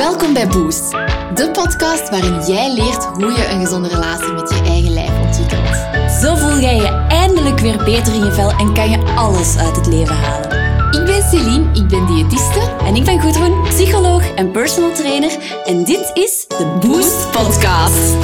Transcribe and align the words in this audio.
Welkom 0.00 0.32
bij 0.32 0.48
Boost, 0.48 0.90
de 1.34 1.50
podcast 1.52 2.10
waarin 2.10 2.40
jij 2.46 2.72
leert 2.74 3.04
hoe 3.04 3.32
je 3.32 3.48
een 3.50 3.60
gezonde 3.60 3.88
relatie 3.88 4.32
met 4.32 4.50
je 4.50 4.60
eigen 4.64 4.92
lijf 4.92 5.20
ontwikkelt. 5.26 5.76
Zo 6.22 6.34
voel 6.34 6.58
jij 6.58 6.76
je 6.76 7.06
eindelijk 7.08 7.58
weer 7.58 7.84
beter 7.84 8.14
in 8.14 8.24
je 8.24 8.32
vel 8.32 8.50
en 8.50 8.74
kan 8.74 8.90
je 8.90 8.98
alles 9.16 9.56
uit 9.56 9.76
het 9.76 9.86
leven 9.86 10.14
halen. 10.14 10.50
Ik 11.00 11.04
ben 11.04 11.22
Celine, 11.22 11.70
ik 11.72 11.88
ben 11.88 12.06
diëtiste. 12.06 12.60
En 12.84 12.94
ik 12.96 13.04
ben 13.04 13.20
Gudrun, 13.20 13.62
psycholoog 13.62 14.34
en 14.34 14.50
personal 14.50 14.92
trainer. 14.92 15.38
En 15.64 15.84
dit 15.84 16.10
is 16.14 16.44
de 16.48 16.78
Boost 16.80 17.30
Podcast. 17.30 18.16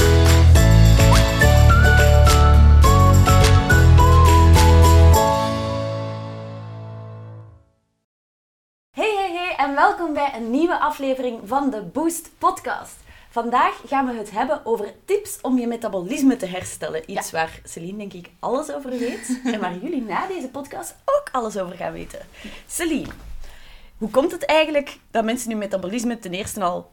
Een 10.37 10.51
nieuwe 10.51 10.79
aflevering 10.79 11.41
van 11.45 11.71
de 11.71 11.83
Boost 11.83 12.31
Podcast. 12.39 12.97
Vandaag 13.31 13.81
gaan 13.87 14.07
we 14.07 14.13
het 14.13 14.31
hebben 14.31 14.67
over 14.67 14.95
tips 15.05 15.39
om 15.41 15.59
je 15.59 15.67
metabolisme 15.67 16.37
te 16.37 16.47
herstellen. 16.47 17.11
Iets 17.11 17.31
waar 17.31 17.61
Celine 17.65 17.99
denk 17.99 18.12
ik 18.12 18.31
alles 18.41 18.73
over 18.73 18.91
weet. 18.91 19.41
en 19.53 19.61
waar 19.61 19.79
jullie 19.79 20.03
na 20.03 20.27
deze 20.27 20.49
podcast 20.49 20.95
ook 21.05 21.29
alles 21.33 21.59
over 21.59 21.77
gaan 21.77 21.93
weten. 21.93 22.21
Celine, 22.67 23.12
hoe 23.97 24.11
komt 24.11 24.33
het 24.33 24.45
eigenlijk 24.45 24.99
dat 25.11 25.25
mensen 25.25 25.51
hun 25.51 25.59
metabolisme 25.59 26.19
ten 26.19 26.33
eerste 26.33 26.62
al 26.62 26.91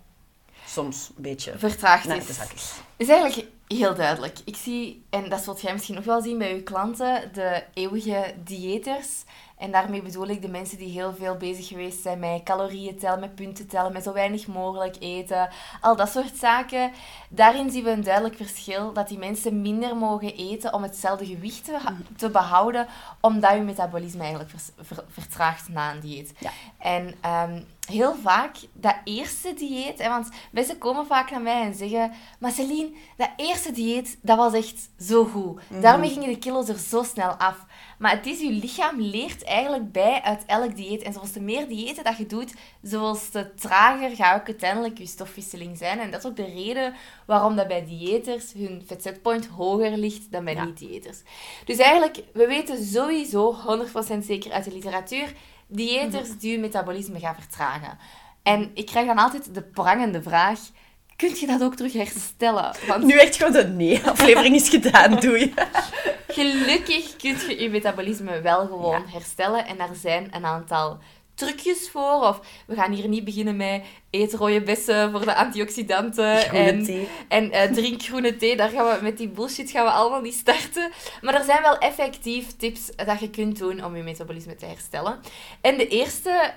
soms 0.65 1.11
een 1.15 1.21
beetje 1.21 1.53
vertraagd 1.57 2.09
is. 2.09 2.25
de 2.25 2.33
zak 2.33 2.51
is? 2.51 2.73
is 2.97 3.09
eigenlijk 3.09 3.49
heel 3.67 3.95
duidelijk. 3.95 4.37
Ik 4.45 4.55
zie, 4.55 5.05
en 5.09 5.29
dat 5.29 5.43
zult 5.43 5.61
jij 5.61 5.73
misschien 5.73 5.97
ook 5.97 6.05
wel 6.05 6.21
zien 6.21 6.37
bij 6.37 6.55
je 6.55 6.63
klanten, 6.63 7.33
de 7.33 7.63
eeuwige 7.73 8.33
diëters. 8.43 9.23
En 9.63 9.71
daarmee 9.71 10.01
bedoel 10.01 10.27
ik 10.27 10.41
de 10.41 10.47
mensen 10.47 10.77
die 10.77 10.91
heel 10.91 11.13
veel 11.13 11.35
bezig 11.35 11.67
geweest 11.67 12.01
zijn 12.01 12.19
met 12.19 12.43
calorieën 12.43 12.97
tellen, 12.97 13.19
met 13.19 13.35
punten 13.35 13.67
tellen, 13.67 13.93
met 13.93 14.03
zo 14.03 14.13
weinig 14.13 14.47
mogelijk 14.47 14.95
eten. 14.99 15.49
Al 15.81 15.95
dat 15.95 16.09
soort 16.11 16.37
zaken. 16.37 16.91
Daarin 17.29 17.71
zien 17.71 17.83
we 17.83 17.89
een 17.89 18.03
duidelijk 18.03 18.35
verschil 18.35 18.93
dat 18.93 19.07
die 19.07 19.17
mensen 19.17 19.61
minder 19.61 19.95
mogen 19.95 20.35
eten 20.35 20.73
om 20.73 20.83
hetzelfde 20.83 21.25
gewicht 21.25 21.65
te, 21.65 21.77
te 22.17 22.29
behouden, 22.29 22.87
omdat 23.21 23.53
je 23.53 23.61
metabolisme 23.61 24.21
eigenlijk 24.21 24.51
ver- 24.81 25.03
vertraagt 25.09 25.69
na 25.69 25.91
een 25.91 25.99
dieet. 25.99 26.33
Ja. 26.39 26.51
En 26.77 27.15
ehm, 27.21 27.61
heel 27.87 28.15
vaak, 28.23 28.55
dat 28.73 28.95
eerste 29.03 29.53
dieet, 29.53 30.01
hè, 30.01 30.09
want 30.09 30.29
mensen 30.51 30.77
komen 30.77 31.05
vaak 31.05 31.31
naar 31.31 31.41
mij 31.41 31.61
en 31.61 31.73
zeggen, 31.73 32.11
maar 32.39 32.51
Celine, 32.51 32.91
dat 33.17 33.29
eerste 33.35 33.71
dieet, 33.71 34.17
dat 34.21 34.37
was 34.37 34.53
echt 34.53 34.89
zo 34.99 35.25
goed. 35.25 35.61
Daarmee 35.81 36.09
gingen 36.09 36.29
de 36.29 36.37
kilo's 36.37 36.69
er 36.69 36.77
zo 36.77 37.03
snel 37.03 37.29
af. 37.29 37.65
Maar 38.03 38.11
het 38.11 38.25
is, 38.25 38.39
je 38.39 38.51
lichaam 38.51 39.01
leert 39.01 39.43
eigenlijk 39.43 39.91
bij 39.91 40.21
uit 40.21 40.45
elk 40.45 40.75
dieet. 40.75 41.01
En 41.01 41.13
zoals 41.13 41.31
de 41.31 41.41
meer 41.41 41.67
diëten 41.67 42.03
dat 42.03 42.17
je 42.17 42.25
doet, 42.25 42.53
zoals 42.81 43.29
te 43.29 43.53
trager 43.53 44.15
gaat 44.15 44.41
ook 44.41 44.47
uiteindelijk 44.47 44.97
je 44.97 45.05
stofwisseling 45.05 45.77
zijn. 45.77 45.99
En 45.99 46.11
dat 46.11 46.19
is 46.19 46.29
ook 46.29 46.35
de 46.35 46.45
reden 46.45 46.93
waarom 47.25 47.55
dat 47.55 47.67
bij 47.67 47.85
diëters 47.85 48.53
hun 48.53 48.83
vetzetpoint 48.85 49.47
hoger 49.47 49.97
ligt 49.97 50.31
dan 50.31 50.43
bij 50.43 50.53
Ja. 50.53 50.65
niet-diëters. 50.65 51.21
Dus 51.65 51.77
eigenlijk, 51.77 52.23
we 52.33 52.47
weten 52.47 52.85
sowieso 52.85 53.53
100% 53.53 54.25
zeker 54.25 54.51
uit 54.51 54.63
de 54.63 54.73
literatuur, 54.73 55.33
diëters 55.67 56.37
die 56.37 56.51
je 56.51 56.59
metabolisme 56.59 57.19
gaan 57.19 57.35
vertragen. 57.35 57.97
En 58.41 58.71
ik 58.73 58.85
krijg 58.85 59.07
dan 59.07 59.17
altijd 59.17 59.53
de 59.53 59.63
prangende 59.63 60.21
vraag, 60.21 60.59
kun 61.15 61.35
je 61.39 61.47
dat 61.47 61.63
ook 61.63 61.75
terug 61.75 61.93
herstellen? 61.93 62.75
Want 62.87 63.03
Nu 63.03 63.13
echt 63.19 63.35
gewoon 63.35 63.51
de 63.51 63.67
nee-aflevering 63.67 64.55
is 64.55 64.69
gedaan, 64.69 65.15
doe 65.19 65.39
je. 65.39 65.51
Gelukkig 66.27 67.15
kun 67.15 67.37
je 67.47 67.61
je 67.61 67.69
metabolisme 67.69 68.41
wel 68.41 68.65
gewoon 68.67 69.03
herstellen. 69.07 69.65
En 69.65 69.77
daar 69.77 69.95
zijn 69.95 70.27
een 70.31 70.45
aantal 70.45 70.99
trucjes 71.35 71.89
voor. 71.89 72.21
Of 72.21 72.39
we 72.67 72.75
gaan 72.75 72.91
hier 72.91 73.07
niet 73.07 73.23
beginnen 73.23 73.55
met 73.55 73.83
eet 74.11 74.33
rode 74.33 74.61
bessen 74.61 75.11
voor 75.11 75.25
de 75.25 75.35
antioxidanten. 75.35 76.37
Groene 76.37 76.65
en 76.65 76.83
thee. 76.83 77.07
en 77.27 77.51
eh, 77.51 77.71
drink 77.71 78.01
groene 78.01 78.35
thee. 78.35 78.55
Daar 78.55 78.69
gaan 78.69 78.85
we, 78.85 79.03
met 79.03 79.17
die 79.17 79.27
bullshit 79.27 79.71
gaan 79.71 79.85
we 79.85 79.91
allemaal 79.91 80.21
niet 80.21 80.33
starten. 80.33 80.91
Maar 81.21 81.33
er 81.33 81.43
zijn 81.43 81.61
wel 81.61 81.77
effectief 81.77 82.55
tips 82.57 82.89
dat 82.95 83.19
je 83.19 83.29
kunt 83.29 83.57
doen 83.57 83.85
om 83.85 83.95
je 83.95 84.03
metabolisme 84.03 84.55
te 84.55 84.65
herstellen. 84.65 85.19
En 85.61 85.77
de 85.77 85.87
eerste, 85.87 86.53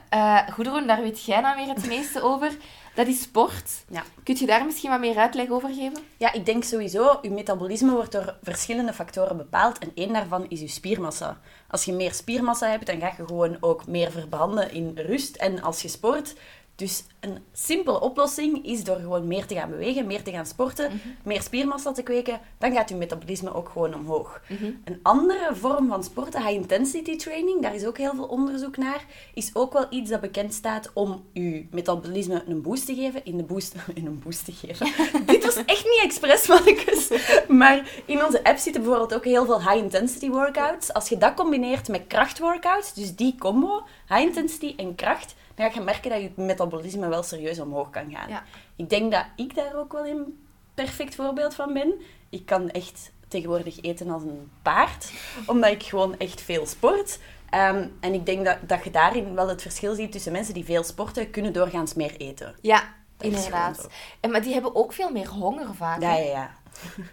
Goedroen, 0.53 0.87
daar 0.87 1.03
weet 1.03 1.25
jij 1.25 1.41
nou 1.41 1.57
weer 1.57 1.75
het 1.75 1.87
meeste 1.87 2.23
over. 2.23 2.51
Dat 2.97 3.07
is 3.07 3.23
sport. 3.23 3.85
Ja. 3.89 4.03
Kun 4.23 4.37
je 4.39 4.47
daar 4.47 4.65
misschien 4.65 4.91
wat 4.91 5.01
meer 5.01 5.17
uitleg 5.17 5.51
over 5.51 5.69
geven? 5.69 6.03
Ja, 6.17 6.33
ik 6.33 6.47
denk 6.47 6.65
sowieso, 6.65 7.19
je 7.23 7.31
metabolisme 7.31 7.93
wordt 7.93 8.13
door 8.13 8.37
verschillende 8.43 8.93
factoren 8.93 9.37
bepaald 9.37 9.79
en 9.79 9.93
één 9.95 10.13
daarvan 10.13 10.47
is 10.49 10.61
je 10.61 10.69
spiermassa. 10.69 11.41
Als 11.69 11.85
je 11.85 11.93
meer 11.93 12.13
spiermassa 12.13 12.69
hebt, 12.69 12.87
dan 12.87 13.01
ga 13.01 13.07
je 13.17 13.27
gewoon 13.27 13.57
ook 13.61 13.87
meer 13.87 14.11
verbranden 14.11 14.73
in 14.73 14.93
rust 14.95 15.37
en 15.37 15.63
als 15.63 15.83
je 15.83 15.89
sport. 15.89 16.35
Dus 16.77 17.05
een 17.21 17.39
simpele 17.53 18.01
oplossing 18.01 18.67
is 18.67 18.85
door 18.85 18.97
gewoon 18.97 19.27
meer 19.27 19.47
te 19.47 19.55
gaan 19.55 19.71
bewegen, 19.71 20.07
meer 20.07 20.23
te 20.23 20.31
gaan 20.31 20.47
sporten, 20.47 21.01
meer 21.23 21.43
spiermassa 21.43 21.93
te 21.93 22.03
kweken, 22.03 22.41
dan 22.59 22.73
gaat 22.73 22.89
je 22.89 22.95
metabolisme 22.95 23.55
ook 23.55 23.69
gewoon 23.69 23.95
omhoog. 23.95 24.41
Een 24.85 24.99
andere 25.03 25.51
vorm 25.55 25.89
van 25.89 26.05
sporten, 26.05 26.43
high 26.43 26.55
intensity 26.55 27.17
training, 27.17 27.63
daar 27.63 27.75
is 27.75 27.87
ook 27.87 27.99
heel 27.99 28.15
veel 28.15 28.25
onderzoek 28.25 28.77
naar, 28.77 29.05
is 29.35 29.51
ook 29.53 29.73
wel 29.73 29.87
iets 29.91 30.11
dat 30.11 30.21
bekend 30.21 30.55
staat 30.55 30.91
om 30.95 31.25
je 31.33 31.67
metabolisme 31.71 32.43
een 32.47 32.63
boost 32.63 32.87
te 32.87 32.95
geven. 32.95 33.25
In 33.25 33.37
de 33.37 33.43
boost, 33.43 33.75
in 33.95 34.07
een 34.07 34.21
boost 34.25 34.45
te 34.45 34.53
geven. 34.53 34.93
Dit 35.33 35.45
was 35.45 35.57
echt 35.57 35.85
niet 35.85 36.01
expres, 36.03 36.47
mannetjes. 36.47 37.11
Maar 37.49 37.89
in 38.05 38.25
onze 38.25 38.45
app 38.45 38.59
zitten 38.59 38.83
bijvoorbeeld 38.83 39.15
ook 39.15 39.25
heel 39.25 39.45
veel 39.45 39.61
high 39.61 39.77
intensity 39.77 40.29
workouts. 40.29 40.93
Als 40.93 41.09
je 41.09 41.19
dat 41.19 41.35
combineert 41.35 41.89
met 41.89 42.07
krachtworkouts, 42.07 42.95
dus 42.95 43.17
die 43.17 43.35
combo, 43.39 43.83
high 44.09 44.23
intensity 44.23 44.75
en 44.77 44.95
kracht, 44.95 45.35
dan 45.57 45.71
ga 45.71 45.79
je 45.79 45.85
merken 45.85 46.11
dat 46.11 46.21
je 46.21 46.31
metabolisme 46.37 47.09
wel 47.09 47.23
serieus 47.23 47.61
omhoog 47.61 47.91
kan 47.91 48.11
gaan. 48.11 48.29
Ja. 48.29 48.45
Ik 48.77 48.89
denk 48.89 49.13
dat 49.13 49.25
ik 49.37 49.55
daar 49.55 49.75
ook 49.75 49.93
wel 49.93 50.07
een 50.07 50.47
perfect 50.75 51.15
voorbeeld 51.15 51.55
van 51.55 51.73
ben. 51.73 51.95
Ik 52.31 52.47
kan 52.47 52.71
echt 52.71 53.13
tegenwoordig 53.29 53.81
eten 53.83 54.11
als 54.11 54.23
een 54.23 54.51
paard, 54.63 55.13
omdat 55.47 55.71
ik 55.71 55.83
gewoon 55.83 56.19
echt 56.19 56.41
veel 56.41 56.67
sport. 56.67 57.19
Ehm, 57.51 57.89
en 58.01 58.15
ik 58.15 58.27
denk 58.27 58.45
dat, 58.45 58.59
dat 58.67 58.85
je 58.85 58.91
daarin 58.91 59.35
wel 59.35 59.49
het 59.49 59.63
verschil 59.63 59.95
ziet 59.95 60.13
tussen 60.13 60.33
mensen 60.33 60.55
die 60.55 60.65
veel 60.65 60.83
sporten, 60.85 61.31
kunnen 61.31 61.53
doorgaans 61.53 61.95
meer 61.95 62.17
eten. 62.17 62.55
Ja, 62.61 62.95
Dat 63.17 63.27
inderdaad. 63.27 63.89
En, 64.21 64.31
maar 64.31 64.43
die 64.43 64.53
hebben 64.53 64.75
ook 64.75 64.93
veel 64.93 65.11
meer 65.11 65.29
honger 65.29 65.75
vaak. 65.75 66.01
Ja, 66.01 66.15
ja, 66.17 66.31
ja. 66.31 66.51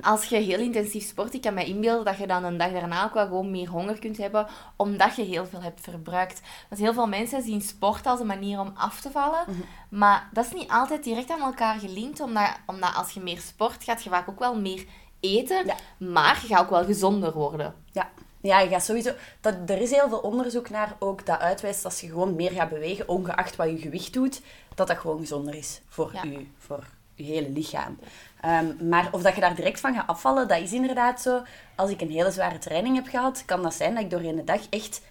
Als 0.02 0.26
je 0.26 0.36
heel 0.38 0.60
intensief 0.60 1.08
sport, 1.08 1.34
ik 1.34 1.42
kan 1.42 1.54
me 1.54 1.66
inbeelden 1.66 2.06
dat 2.06 2.18
je 2.18 2.28
dan 2.28 2.44
een 2.44 2.58
dag 2.58 2.72
daarna 2.72 3.04
ook 3.06 3.14
wel 3.14 3.26
gewoon 3.26 3.52
meer 3.52 3.70
honger 3.70 4.00
kunt 4.00 4.18
hebben, 4.18 4.48
omdat 4.76 5.16
je 5.16 5.24
heel 5.24 5.46
veel 5.46 5.62
hebt 5.62 5.82
verbruikt. 5.82 6.42
Want 6.70 6.82
heel 6.82 6.94
veel 6.94 7.08
mensen 7.08 7.44
zien 7.44 7.62
sport 7.62 8.06
als 8.06 8.20
een 8.20 8.26
manier 8.26 8.60
om 8.60 8.72
af 8.76 9.02
te 9.02 9.12
vallen, 9.12 9.44
Mhm. 9.48 9.60
maar 9.90 10.30
dat 10.34 10.46
is 10.46 10.54
niet 10.54 10.70
altijd 10.72 11.04
direct 11.04 11.32
aan 11.32 11.42
elkaar 11.42 11.80
gelinkt, 11.80 12.20
omdat, 12.20 12.52
omdat 12.66 12.96
als 12.96 13.12
je 13.12 13.20
meer 13.20 13.40
sport, 13.40 13.84
gaat 13.84 14.04
je 14.04 14.10
vaak 14.10 14.30
ook 14.30 14.40
wel 14.40 14.60
meer 14.60 14.86
eten, 15.20 15.66
Ja. 15.66 15.76
maar 15.98 16.40
je 16.42 16.48
gaat 16.48 16.62
ook 16.64 16.70
wel 16.70 16.86
gezonder 16.86 17.34
worden. 17.34 17.76
Ja. 17.92 18.10
Ja, 18.42 18.60
je 18.60 18.70
gaat 18.70 18.84
sowieso... 18.84 19.12
Dat, 19.42 19.56
er 19.66 19.82
is 19.82 19.92
heel 19.92 20.10
veel 20.10 20.20
onderzoek 20.20 20.70
naar 20.70 20.96
ook 21.00 21.26
dat 21.26 21.40
uitwijst 21.40 21.86
als 21.86 22.02
je 22.02 22.08
gewoon 22.08 22.36
meer 22.36 22.52
gaat 22.52 22.70
bewegen, 22.70 23.08
ongeacht 23.10 23.56
wat 23.56 23.70
je 23.70 23.78
gewicht 23.78 24.14
doet, 24.14 24.42
dat 24.76 24.88
dat 24.88 24.98
gewoon 24.98 25.20
gezonder 25.20 25.56
is 25.56 25.82
voor, 25.88 26.10
Ja. 26.14 26.24
je, 26.24 26.46
voor 26.58 26.84
je 27.16 27.24
hele 27.24 27.50
lichaam. 27.50 27.98
Ehm, 28.42 28.88
maar 28.90 29.10
of 29.12 29.22
dat 29.22 29.36
je 29.36 29.42
daar 29.42 29.56
direct 29.56 29.80
van 29.80 29.94
gaat 29.94 30.08
afvallen, 30.08 30.48
dat 30.48 30.60
is 30.62 30.72
inderdaad 30.74 31.22
zo. 31.22 31.42
Als 31.76 31.90
ik 31.90 32.02
een 32.02 32.10
hele 32.12 32.32
zware 32.32 32.58
training 32.58 32.96
heb 32.96 33.08
gehad, 33.08 33.44
kan 33.46 33.62
dat 33.64 33.74
zijn 33.74 33.94
dat 33.94 34.04
ik 34.04 34.10
doorheen 34.10 34.36
de 34.36 34.44
dag 34.44 34.62
echt 34.70 35.02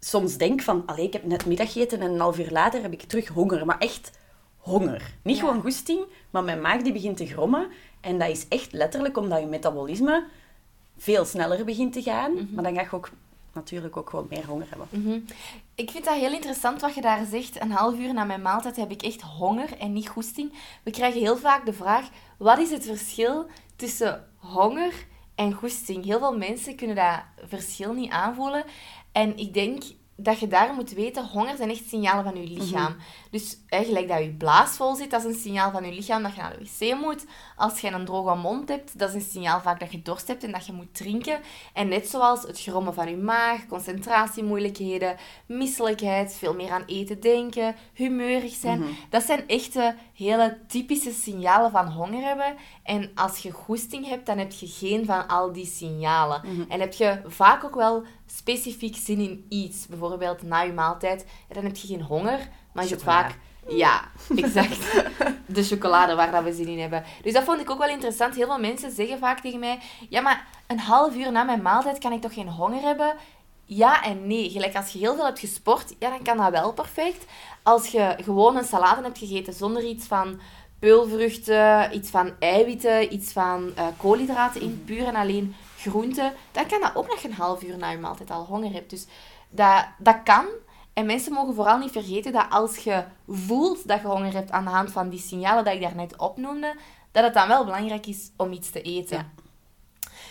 soms 0.00 0.36
denk 0.36 0.62
van, 0.62 0.82
allee, 0.86 1.06
ik 1.06 1.12
heb 1.12 1.24
net 1.24 1.46
middag 1.46 1.72
gegeten 1.72 2.00
en 2.00 2.10
een 2.10 2.20
half 2.20 2.38
uur 2.38 2.50
later 2.50 2.82
heb 2.82 2.92
ik 2.92 3.02
terug 3.02 3.28
honger. 3.28 3.66
Maar 3.66 3.78
echt 3.78 4.10
honger. 4.58 5.14
Niet 5.22 5.36
Ja. 5.36 5.42
gewoon 5.44 5.60
goesting, 5.60 6.04
maar 6.30 6.44
mijn 6.44 6.60
maag 6.60 6.82
die 6.82 6.92
begint 6.92 7.16
te 7.16 7.26
grommen. 7.26 7.66
En 8.00 8.18
dat 8.18 8.28
is 8.28 8.48
echt 8.48 8.72
letterlijk 8.72 9.16
omdat 9.16 9.40
je 9.40 9.46
metabolisme 9.46 10.24
veel 10.96 11.24
sneller 11.24 11.64
begint 11.64 11.92
te 11.92 12.02
gaan. 12.02 12.32
Mhm. 12.32 12.54
Maar 12.54 12.64
dan 12.64 12.74
ga 12.74 12.80
je 12.80 12.92
ook 12.92 13.10
natuurlijk 13.54 13.96
ook 13.96 14.10
gewoon 14.10 14.26
meer 14.30 14.46
honger 14.46 14.66
hebben. 14.68 14.88
Mhm. 14.90 15.20
Ik 15.74 15.90
vind 15.90 16.04
dat 16.04 16.14
heel 16.14 16.32
interessant 16.32 16.80
wat 16.80 16.94
je 16.94 17.00
daar 17.00 17.24
zegt. 17.24 17.60
Een 17.60 17.70
half 17.70 17.98
uur 17.98 18.14
na 18.14 18.24
mijn 18.24 18.42
maaltijd 18.42 18.76
heb 18.76 18.90
ik 18.90 19.02
echt 19.02 19.20
honger 19.20 19.78
en 19.78 19.92
niet 19.92 20.08
goesting. 20.08 20.52
We 20.82 20.90
krijgen 20.90 21.20
heel 21.20 21.36
vaak 21.36 21.66
de 21.66 21.72
vraag, 21.72 22.08
wat 22.38 22.58
is 22.58 22.70
het 22.70 22.84
verschil 22.84 23.46
tussen 23.76 24.28
honger 24.36 25.06
en 25.34 25.52
goesting? 25.52 26.04
Heel 26.04 26.18
veel 26.18 26.36
mensen 26.36 26.76
kunnen 26.76 26.96
dat 26.96 27.48
verschil 27.48 27.92
niet 27.92 28.10
aanvoelen. 28.10 28.64
En 29.12 29.36
ik 29.36 29.54
denk 29.54 29.82
dat 30.16 30.40
je 30.40 30.48
daar 30.48 30.74
moet 30.74 30.92
weten, 30.92 31.26
honger 31.26 31.56
zijn 31.56 31.70
echt 31.70 31.88
signalen 31.88 32.24
van 32.24 32.40
je 32.40 32.48
lichaam. 32.48 32.96
Dus 33.30 33.58
eigenlijk 33.68 34.08
dat 34.08 34.18
je 34.18 34.30
blaas 34.30 34.76
vol 34.76 34.94
zit, 34.94 35.10
dat 35.10 35.24
is 35.24 35.34
een 35.34 35.40
signaal 35.40 35.70
van 35.70 35.84
je 35.84 35.92
lichaam 35.92 36.22
dat 36.22 36.34
je 36.34 36.40
naar 36.40 36.58
de 36.58 36.64
wc 36.78 36.94
moet. 37.00 37.24
Als 37.56 37.80
je 37.80 37.90
een 37.90 38.04
droge 38.04 38.34
mond 38.34 38.68
hebt, 38.68 38.98
dat 38.98 39.08
is 39.08 39.14
een 39.14 39.30
signaal 39.30 39.60
vaak 39.60 39.80
dat 39.80 39.92
je 39.92 40.02
dorst 40.02 40.28
hebt 40.28 40.44
en 40.44 40.52
dat 40.52 40.66
je 40.66 40.72
moet 40.72 40.94
drinken. 40.94 41.40
En 41.72 41.88
net 41.88 42.08
zoals 42.08 42.42
het 42.42 42.60
grommen 42.60 42.94
van 42.94 43.10
je 43.10 43.16
maag, 43.16 43.66
concentratiemoeilijkheden, 43.66 45.16
misselijkheid, 45.46 46.34
veel 46.34 46.54
meer 46.54 46.70
aan 46.70 46.84
eten 46.86 47.20
denken, 47.20 47.76
humeurig 47.92 48.54
zijn. 48.54 48.84
Dat 49.10 49.22
zijn 49.22 49.48
echte 49.48 49.94
hele 50.14 50.58
typische 50.66 51.12
signalen 51.12 51.70
van 51.70 51.86
honger 51.86 52.22
hebben. 52.22 52.56
En 52.82 53.10
als 53.14 53.38
je 53.38 53.50
goesting 53.50 54.08
hebt, 54.08 54.26
dan 54.26 54.38
heb 54.38 54.52
je 54.52 54.66
geen 54.66 55.04
van 55.04 55.28
al 55.28 55.52
die 55.52 55.66
signalen. 55.66 56.42
En 56.68 56.80
heb 56.80 56.92
je 56.92 57.20
vaak 57.26 57.64
ook 57.64 57.74
wel 57.74 58.02
specifiek 58.36 58.96
zin 58.96 59.18
in 59.18 59.46
iets. 59.48 59.86
Bijvoorbeeld 59.86 60.42
na 60.42 60.60
je 60.60 60.72
maaltijd, 60.72 61.26
dan 61.48 61.64
heb 61.64 61.76
je 61.76 61.86
geen 61.86 62.02
honger, 62.02 62.48
maar 62.72 62.84
je 62.84 62.90
hebt 62.90 63.02
vaak... 63.02 63.38
Ja, 63.68 64.00
exact. 64.36 64.78
de 65.46 65.62
chocolade 65.62 66.14
waar 66.14 66.30
dat 66.30 66.44
we 66.44 66.52
zin 66.52 66.68
in 66.68 66.80
hebben. 66.80 67.04
Dus 67.22 67.32
dat 67.32 67.44
vond 67.44 67.60
ik 67.60 67.70
ook 67.70 67.78
wel 67.78 67.88
interessant. 67.88 68.34
Heel 68.34 68.46
veel 68.46 68.58
mensen 68.58 68.90
zeggen 68.90 69.18
vaak 69.18 69.40
tegen 69.40 69.58
mij... 69.58 69.78
Ja, 70.08 70.20
maar 70.20 70.46
een 70.66 70.78
half 70.78 71.14
uur 71.16 71.32
na 71.32 71.42
mijn 71.42 71.62
maaltijd 71.62 71.98
kan 71.98 72.12
ik 72.12 72.20
toch 72.20 72.34
geen 72.34 72.48
honger 72.48 72.82
hebben? 72.82 73.14
Ja 73.64 74.02
en 74.02 74.26
nee. 74.26 74.50
Gelijk 74.50 74.76
als 74.76 74.92
je 74.92 74.98
heel 74.98 75.14
veel 75.14 75.24
hebt 75.24 75.38
gesport, 75.38 75.94
ja, 75.98 76.10
dan 76.10 76.22
kan 76.22 76.36
dat 76.36 76.50
wel 76.50 76.72
perfect. 76.72 77.24
Als 77.62 77.86
je 77.86 78.16
gewoon 78.22 78.56
een 78.56 78.64
salade 78.64 79.02
hebt 79.02 79.18
gegeten 79.18 79.52
zonder 79.52 79.84
iets 79.84 80.06
van 80.06 80.40
peulvruchten, 80.78 81.96
iets 81.96 82.10
van 82.10 82.32
eiwitten, 82.38 83.12
iets 83.14 83.32
van 83.32 83.72
uh, 83.78 83.86
koolhydraten 83.96 84.60
in, 84.60 84.82
puur 84.86 85.06
en 85.06 85.14
alleen 85.14 85.54
groenten, 85.90 86.32
dan 86.52 86.66
kan 86.66 86.80
dat 86.80 86.94
ook 86.94 87.06
nog 87.06 87.22
een 87.22 87.32
half 87.32 87.62
uur 87.62 87.78
na 87.78 87.90
je 87.90 87.98
maaltijd 87.98 88.30
al 88.30 88.44
honger 88.44 88.72
hebt. 88.72 88.90
Dus 88.90 89.06
dat, 89.48 89.84
dat 89.98 90.22
kan. 90.24 90.44
En 90.92 91.06
mensen 91.06 91.32
mogen 91.32 91.54
vooral 91.54 91.78
niet 91.78 91.90
vergeten 91.90 92.32
dat 92.32 92.46
als 92.50 92.76
je 92.76 93.04
voelt 93.28 93.88
dat 93.88 94.00
je 94.00 94.06
honger 94.06 94.32
hebt 94.32 94.50
aan 94.50 94.64
de 94.64 94.70
hand 94.70 94.92
van 94.92 95.08
die 95.08 95.20
signalen 95.20 95.64
die 95.64 95.74
ik 95.74 95.80
daarnet 95.80 96.16
opnoemde, 96.16 96.74
dat 97.12 97.24
het 97.24 97.34
dan 97.34 97.48
wel 97.48 97.64
belangrijk 97.64 98.06
is 98.06 98.30
om 98.36 98.52
iets 98.52 98.70
te 98.70 98.82
eten. 98.82 99.32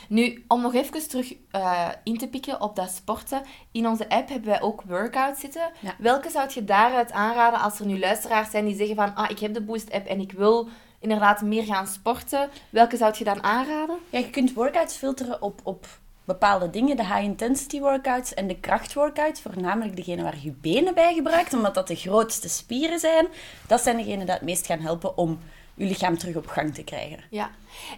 Nu, 0.09 0.43
om 0.47 0.61
nog 0.61 0.73
even 0.73 1.09
terug 1.09 1.35
uh, 1.51 1.89
in 2.03 2.17
te 2.17 2.27
pikken 2.27 2.61
op 2.61 2.75
dat 2.75 2.89
sporten. 2.89 3.41
In 3.71 3.87
onze 3.87 4.09
app 4.09 4.29
hebben 4.29 4.49
wij 4.49 4.61
ook 4.61 4.81
workouts 4.81 5.39
zitten. 5.39 5.71
Welke 5.97 6.29
zou 6.29 6.49
je 6.53 6.63
daaruit 6.63 7.11
aanraden 7.11 7.59
als 7.59 7.79
er 7.79 7.85
nu 7.85 7.99
luisteraars 7.99 8.49
zijn 8.49 8.65
die 8.65 8.75
zeggen 8.75 8.95
van... 8.95 9.15
Ah, 9.15 9.29
ik 9.29 9.39
heb 9.39 9.53
de 9.53 9.61
Boost-app 9.61 10.07
en 10.07 10.19
ik 10.19 10.31
wil 10.31 10.67
inderdaad 11.03 11.41
meer 11.41 11.63
gaan 11.63 11.87
sporten. 11.87 12.49
Welke 12.69 12.97
zou 12.97 13.13
je 13.17 13.23
dan 13.23 13.43
aanraden? 13.43 13.97
Ja, 14.09 14.19
je 14.19 14.29
kunt 14.29 14.53
workouts 14.53 14.95
filteren 14.95 15.41
op, 15.41 15.59
op 15.63 15.87
bepaalde 16.23 16.69
dingen. 16.69 16.97
De 16.97 17.05
high-intensity 17.05 17.79
workouts 17.79 18.33
en 18.33 18.47
de 18.47 18.59
krachtworkouts. 18.59 19.41
Voornamelijk 19.41 19.95
degene 19.95 20.23
waar 20.23 20.37
je 20.41 20.51
benen 20.51 20.93
bij 20.93 21.13
gebruikt, 21.13 21.53
omdat 21.53 21.73
dat 21.73 21.87
de 21.87 21.95
grootste 21.95 22.49
spieren 22.49 22.99
zijn. 22.99 23.27
Dat 23.67 23.81
zijn 23.81 23.97
degenen 23.97 24.25
die 24.25 24.35
het 24.35 24.43
meest 24.43 24.65
gaan 24.65 24.79
helpen 24.79 25.17
om 25.17 25.39
je 25.73 25.85
lichaam 25.85 26.17
terug 26.17 26.35
op 26.35 26.47
gang 26.47 26.73
te 26.73 26.83
krijgen. 26.83 27.23
Ja. 27.29 27.51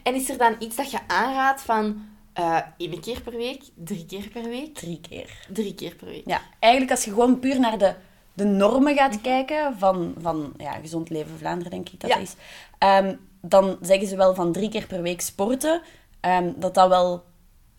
En 0.04 0.16
is 0.16 0.30
er 0.30 0.38
dan 0.38 0.56
iets 0.60 0.76
dat 0.76 0.92
je 0.92 1.00
aanraadt 1.08 1.62
van 1.62 2.08
uh, 2.40 2.60
één 2.78 3.00
keer 3.00 3.22
per 3.22 3.38
week, 3.38 3.64
drie 3.76 4.06
keer 4.06 4.28
per 4.28 4.44
week? 4.44 4.76
Drie 4.76 5.00
keer. 5.10 5.48
Drie 5.50 5.76
keer 5.76 5.96
per 5.96 6.08
week. 6.08 6.24
Ja, 6.26 6.42
eigenlijk 6.60 6.92
als 6.94 7.04
je 7.04 7.10
gewoon 7.10 7.40
puur 7.40 7.60
naar 7.60 7.78
de, 7.78 7.96
de 8.36 8.46
normen 8.46 8.96
gaat 8.96 9.22
kijken 9.22 9.76
van, 9.78 10.16
van 10.22 10.54
ja, 10.58 10.72
Gezond 10.72 11.10
Leven 11.10 11.38
Vlaanderen, 11.38 11.72
denk 11.72 11.90
ik 11.90 12.00
dat 12.00 12.10
ja. 12.10 12.18
is. 12.18 12.36
Um, 12.80 13.20
dan 13.42 13.78
zeggen 13.82 14.08
ze 14.08 14.16
wel 14.16 14.36
van 14.36 14.52
drie 14.52 14.70
keer 14.70 14.86
per 14.88 15.02
week 15.02 15.22
sporten, 15.22 15.82
um, 16.22 16.54
dat 16.58 16.74
dat 16.74 16.90
wel 16.90 17.24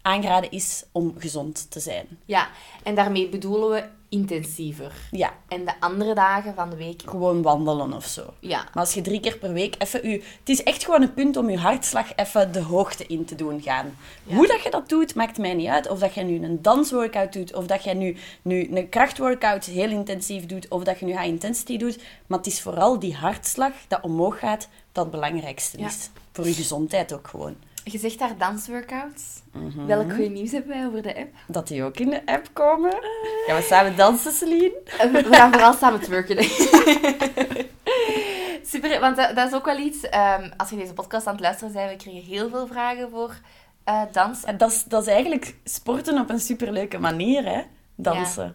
aangeraden 0.02 0.50
is 0.50 0.84
om 0.92 1.14
gezond 1.18 1.70
te 1.70 1.80
zijn. 1.80 2.06
Ja, 2.24 2.48
en 2.82 2.94
daarmee 2.94 3.28
bedoelen 3.28 3.70
we 3.70 3.84
intensiever. 4.08 4.92
Ja. 5.10 5.32
En 5.48 5.64
de 5.64 5.72
andere 5.80 6.14
dagen 6.14 6.54
van 6.54 6.70
de 6.70 6.76
week... 6.76 7.02
Gewoon 7.06 7.42
wandelen 7.42 7.92
of 7.92 8.04
zo. 8.04 8.34
Ja. 8.40 8.58
Maar 8.58 8.84
als 8.84 8.94
je 8.94 9.00
drie 9.00 9.20
keer 9.20 9.38
per 9.38 9.52
week 9.52 9.74
even... 9.78 10.06
U, 10.06 10.12
het 10.12 10.48
is 10.48 10.62
echt 10.62 10.84
gewoon 10.84 11.02
een 11.02 11.14
punt 11.14 11.36
om 11.36 11.50
je 11.50 11.58
hartslag 11.58 12.14
even 12.16 12.52
de 12.52 12.60
hoogte 12.60 13.06
in 13.06 13.24
te 13.24 13.34
doen 13.34 13.62
gaan. 13.62 13.96
Hoe 14.24 14.46
dat 14.46 14.62
je 14.62 14.70
dat 14.70 14.88
doet, 14.88 15.14
maakt 15.14 15.38
mij 15.38 15.54
niet 15.54 15.68
uit. 15.68 15.88
Of 15.88 15.98
dat 15.98 16.14
je 16.14 16.22
nu 16.22 16.44
een 16.44 16.62
dansworkout 16.62 17.32
doet, 17.32 17.54
of 17.54 17.66
dat 17.66 17.84
je 17.84 17.94
nu, 17.94 18.16
nu 18.42 18.76
een 18.76 18.88
krachtworkout 18.88 19.64
heel 19.64 19.90
intensief 19.90 20.46
doet, 20.46 20.68
of 20.68 20.84
dat 20.84 20.98
je 20.98 21.04
nu 21.04 21.12
high 21.12 21.26
intensity 21.26 21.76
doet. 21.76 21.98
Maar 22.26 22.38
het 22.38 22.46
is 22.46 22.60
vooral 22.60 22.98
die 22.98 23.14
hartslag 23.14 23.72
dat 23.88 24.02
omhoog 24.02 24.38
gaat, 24.38 24.68
dat 24.92 25.04
het 25.04 25.14
belangrijkste 25.14 25.78
is. 25.78 26.10
Voor 26.32 26.46
je 26.46 26.54
gezondheid 26.54 27.12
ook 27.12 27.28
gewoon. 27.28 27.56
Je 27.90 27.98
zegt 27.98 28.18
daar 28.18 28.36
dansworkouts. 28.38 29.22
Mm 29.52 29.86
Welk 29.86 30.12
goede 30.12 30.28
nieuws 30.28 30.52
hebben 30.52 30.70
wij 30.70 30.86
over 30.86 31.02
de 31.02 31.16
app? 31.16 31.34
Dat 31.46 31.68
die 31.68 31.84
ook 31.84 31.96
in 31.96 32.10
de 32.10 32.26
app 32.26 32.48
komen. 32.52 32.92
Gaan 33.46 33.56
we 33.56 33.66
samen 33.68 33.96
dansen, 33.96 34.32
Celine? 34.32 34.80
We 35.12 35.26
gaan 35.30 35.52
vooral 35.52 35.72
samen 35.72 36.00
twerken. 36.00 36.44
Super, 38.72 39.00
want 39.00 39.16
dat, 39.16 39.48
is 39.48 39.52
ook 39.52 39.64
wel 39.64 39.78
iets... 39.78 40.04
Um, 40.04 40.52
als 40.56 40.70
je 40.70 40.76
deze 40.76 40.92
podcast 40.92 41.26
aan 41.26 41.32
het 41.32 41.42
luisteren 41.42 41.72
bent, 41.72 41.90
we 41.90 41.96
kregen 41.96 42.22
heel 42.22 42.48
veel 42.48 42.66
vragen 42.66 43.10
voor 43.10 43.34
uh, 43.88 44.02
dans. 44.12 44.44
Dat, 44.56 44.70
is, 44.70 44.84
dat 44.84 45.02
is 45.02 45.08
eigenlijk 45.08 45.54
sporten 45.64 46.20
op 46.20 46.30
een 46.30 46.40
superleuke 46.40 46.98
manier, 46.98 47.44
hè? 47.44 47.62
Dansen. 47.94 48.54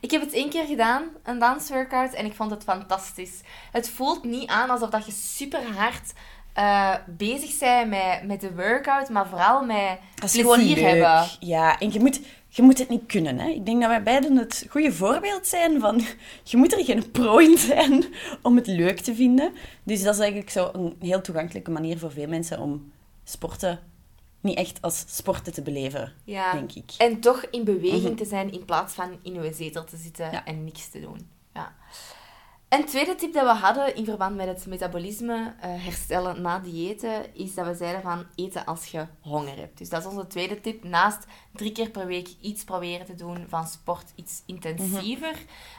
Ik 0.00 0.10
heb 0.10 0.20
het 0.20 0.32
één 0.32 0.50
keer 0.50 0.64
gedaan, 0.64 1.02
een 1.22 1.38
dansworkout, 1.38 2.12
en 2.12 2.24
ik 2.24 2.34
vond 2.34 2.50
het 2.50 2.62
fantastisch. 2.62 3.40
Het 3.72 3.90
voelt 3.90 4.24
niet 4.24 4.48
aan 4.48 4.70
alsof 4.70 4.90
dat 4.90 5.06
je 5.06 5.12
super 5.12 5.72
hard 5.76 6.12
uh, 6.58 6.94
bezig 7.06 7.50
zijn 7.50 7.88
met, 7.88 8.22
met 8.24 8.40
de 8.40 8.54
workout, 8.54 9.08
maar 9.08 9.28
vooral 9.28 9.64
met 9.64 9.98
plezier 10.14 10.88
hebben. 10.88 11.28
Ja, 11.40 11.78
en 11.78 11.92
je 11.92 12.00
moet, 12.00 12.20
je 12.48 12.62
moet 12.62 12.78
het 12.78 12.88
niet 12.88 13.06
kunnen. 13.06 13.38
Hè? 13.38 13.48
Ik 13.48 13.66
denk 13.66 13.80
dat 13.80 13.90
wij 13.90 14.02
beiden 14.02 14.36
het 14.36 14.66
goede 14.70 14.92
voorbeeld 14.92 15.46
zijn 15.46 15.80
van... 15.80 16.00
Je 16.50 16.56
moet 16.56 16.72
er 16.72 16.84
geen 16.84 17.10
pro 17.10 17.38
in 17.38 17.58
zijn 17.58 18.04
om 18.42 18.56
het 18.56 18.66
leuk 18.66 19.00
te 19.00 19.14
vinden. 19.14 19.52
Dus 19.82 20.02
dat 20.02 20.14
is 20.14 20.20
eigenlijk 20.20 20.50
zo 20.50 20.70
een 20.72 20.96
heel 21.00 21.20
toegankelijke 21.20 21.70
manier 21.70 21.98
voor 21.98 22.12
veel 22.12 22.28
mensen 22.28 22.60
om 22.60 22.92
sporten 23.24 23.80
niet 24.42 24.56
echt 24.56 24.82
als 24.82 25.04
sporten 25.06 25.52
te 25.52 25.62
beleven, 25.62 26.12
ja. 26.24 26.52
denk 26.52 26.72
ik. 26.72 26.92
En 26.98 27.20
toch 27.20 27.44
in 27.50 27.64
beweging 27.64 28.02
mhm. 28.02 28.14
te 28.14 28.24
zijn 28.24 28.52
in 28.52 28.64
plaats 28.64 28.94
van 28.94 29.18
in 29.22 29.36
uw 29.36 29.52
zetel 29.52 29.84
te 29.84 29.96
zitten 29.96 30.44
en 30.44 30.64
niks 30.64 30.88
te 30.88 31.00
doen. 31.00 31.28
Ja. 31.54 31.74
Een 32.72 32.84
tweede 32.84 33.14
tip 33.14 33.32
dat 33.32 33.42
we 33.42 33.48
hadden 33.48 33.96
in 33.96 34.04
verband 34.04 34.36
met 34.36 34.46
het 34.46 34.66
metabolisme 34.66 35.34
uh, 35.34 35.50
herstellen 35.60 36.42
na 36.42 36.58
diëten, 36.58 37.34
is 37.34 37.54
dat 37.54 37.66
we 37.66 37.74
zeiden 37.74 38.02
van 38.02 38.24
eten 38.34 38.64
als 38.64 38.86
je 38.86 39.06
honger 39.20 39.56
hebt. 39.56 39.78
Dus 39.78 39.88
dat 39.88 40.00
is 40.00 40.06
onze 40.06 40.26
tweede 40.26 40.60
tip. 40.60 40.84
Naast 40.84 41.26
drie 41.52 41.72
keer 41.72 41.90
per 41.90 42.06
week 42.06 42.28
iets 42.40 42.64
proberen 42.64 43.06
te 43.06 43.14
doen 43.14 43.44
van 43.48 43.66
sport, 43.66 44.12
iets 44.14 44.42
intensiever, 44.46 45.34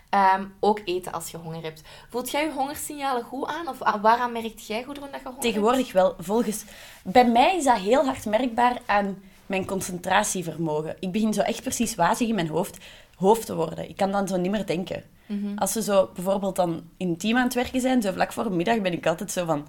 ehm, 0.09 0.45
ook 0.59 0.81
eten 0.85 1.11
als 1.11 1.29
je 1.29 1.37
honger 1.37 1.63
hebt. 1.63 1.81
Voelt 2.09 2.31
jij 2.31 2.43
je 2.43 2.51
hongersignalen 2.51 3.23
goed 3.23 3.47
aan? 3.47 3.67
Of 3.67 3.77
waaraan 3.77 4.31
merkt 4.31 4.65
jij 4.67 4.83
goed 4.83 4.95
dat 4.95 5.09
je 5.13 5.19
honger 5.23 5.39
Tegenwoordig 5.39 5.91
wel. 5.91 6.15
Volgens... 6.19 6.63
Bij 7.03 7.27
mij 7.27 7.57
is 7.57 7.63
dat 7.63 7.77
heel 7.77 8.05
hard 8.05 8.25
merkbaar 8.25 8.81
aan 8.85 9.21
mijn 9.45 9.65
concentratievermogen. 9.65 10.95
Ik 10.99 11.11
begin 11.11 11.33
zo 11.33 11.41
echt 11.41 11.61
precies 11.61 11.95
wazig 11.95 12.27
in 12.27 12.35
mijn 12.35 12.49
hoofd, 12.49 12.77
hoofd 13.15 13.45
te 13.45 13.55
worden. 13.55 13.89
Ik 13.89 13.97
kan 13.97 14.11
dan 14.11 14.27
zo 14.27 14.37
niet 14.37 14.51
meer 14.51 14.65
denken. 14.65 15.03
Mhm. 15.39 15.57
Als 15.57 15.73
we 15.73 15.81
zo 15.81 16.09
bijvoorbeeld 16.13 16.55
dan 16.55 16.83
in 16.97 17.09
een 17.09 17.17
team 17.17 17.37
aan 17.37 17.43
het 17.43 17.53
werken 17.53 17.81
zijn, 17.81 18.01
zo 18.01 18.11
vlak 18.11 18.33
voor 18.33 18.51
middag 18.51 18.81
ben 18.81 18.93
ik 18.93 19.07
altijd 19.07 19.31
zo 19.31 19.45
van... 19.45 19.67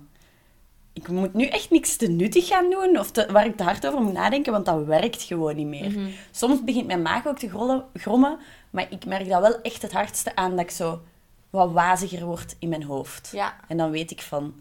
Ik 0.93 1.09
moet 1.09 1.35
nu 1.35 1.47
echt 1.47 1.71
niks 1.71 1.97
te 1.97 2.07
nuttig 2.07 2.47
gaan 2.47 2.71
doen 2.71 2.99
of 2.99 3.11
te, 3.11 3.29
waar 3.33 3.47
ik 3.47 3.57
te 3.57 3.63
hard 3.63 3.87
over 3.87 4.01
moet 4.01 4.13
nadenken, 4.13 4.53
want 4.53 4.67
dat 4.67 4.85
werkt 4.85 5.23
gewoon 5.23 5.57
niet 5.57 5.67
meer. 5.67 5.91
Mhm. 5.91 6.09
Soms 6.31 6.65
begint 6.65 6.87
mijn 6.87 7.03
maag 7.03 7.27
ook 7.27 7.39
te 7.39 7.81
grommen, 7.95 8.39
maar 8.71 8.87
ik 8.91 9.07
merk 9.07 9.29
dat 9.29 9.41
wel 9.41 9.61
echt 9.61 9.83
het 9.83 9.93
hardste 9.93 10.37
aan 10.37 10.51
dat 10.51 10.61
ik 10.61 10.71
zo 10.71 11.01
wat 11.51 11.73
waziger 11.73 12.25
word 12.25 12.57
in 12.59 12.69
mijn 12.69 12.83
hoofd. 12.83 13.31
Ja. 13.33 13.57
En 13.69 13.77
dan 13.77 13.91
weet 13.91 14.11
ik 14.11 14.23
van, 14.23 14.55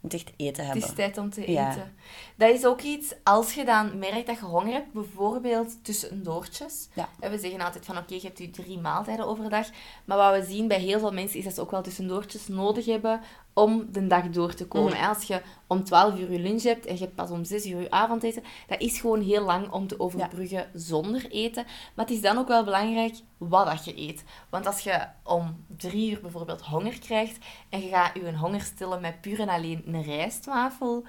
moet 0.00 0.14
echt 0.14 0.32
eten 0.36 0.64
hebben. 0.64 0.82
Het 0.82 0.90
is 0.90 0.96
tijd 0.96 1.18
om 1.18 1.30
te 1.30 1.44
eten. 1.44 1.94
Dat 2.36 2.50
is 2.50 2.66
ook 2.66 2.80
iets, 2.80 3.14
als 3.22 3.54
je 3.54 3.64
dan 3.64 3.98
merkt 3.98 4.26
dat 4.26 4.38
je 4.38 4.44
honger 4.44 4.72
hebt, 4.72 4.92
bijvoorbeeld 4.92 5.84
tussendoortjes. 5.84 6.88
Ja. 6.94 7.08
we 7.20 7.38
zeggen 7.38 7.60
altijd 7.60 7.84
van, 7.84 7.98
oké, 7.98 8.14
je 8.14 8.20
hebt 8.20 8.38
je 8.38 8.50
drie 8.50 8.78
maaltijden 8.78 9.26
overdag. 9.26 9.66
Maar 10.04 10.16
wat 10.16 10.34
we 10.34 10.52
zien 10.52 10.68
bij 10.68 10.80
heel 10.80 10.98
veel 10.98 11.12
mensen, 11.12 11.38
is 11.38 11.44
dat 11.44 11.54
ze 11.54 11.60
ook 11.60 11.70
wel 11.70 11.82
tussendoortjes 11.82 12.48
nodig 12.48 12.84
hebben 12.86 13.20
om 13.54 13.86
de 13.92 14.06
dag 14.06 14.30
door 14.30 14.54
te 14.54 14.66
komen. 14.66 14.96
Mm. 14.96 15.04
Als 15.04 15.22
je 15.22 15.42
om 15.66 15.84
12 15.84 16.18
uur 16.18 16.32
je 16.32 16.38
lunch 16.38 16.62
hebt 16.62 16.86
en 16.86 16.94
je 16.94 17.00
hebt 17.00 17.14
pas 17.14 17.30
om 17.30 17.44
6 17.44 17.66
uur 17.66 17.80
je 17.80 17.90
avondeten, 17.90 18.42
dat 18.66 18.80
is 18.80 19.00
gewoon 19.00 19.20
heel 19.20 19.44
lang 19.44 19.70
om 19.70 19.86
te 19.86 20.00
overbruggen 20.00 20.70
zonder 20.74 21.30
eten. 21.30 21.64
Maar 21.94 22.04
het 22.06 22.14
is 22.14 22.20
dan 22.20 22.38
ook 22.38 22.48
wel 22.48 22.64
belangrijk 22.64 23.14
wat 23.38 23.66
dat 23.66 23.84
je 23.84 23.98
eet. 23.98 24.24
Want 24.50 24.66
als 24.66 24.80
je 24.80 25.06
om 25.24 25.64
3 25.76 26.10
uur 26.10 26.20
bijvoorbeeld 26.20 26.60
honger 26.60 26.98
krijgt 26.98 27.38
en 27.68 27.80
je 27.80 27.88
gaat 27.88 28.14
je 28.14 28.36
honger 28.36 28.60
stillen 28.60 29.00
met 29.00 29.20
puur 29.20 29.40
en 29.40 29.48
alleen 29.48 29.82
een 29.86 30.02
rijstwafel, 30.02 31.04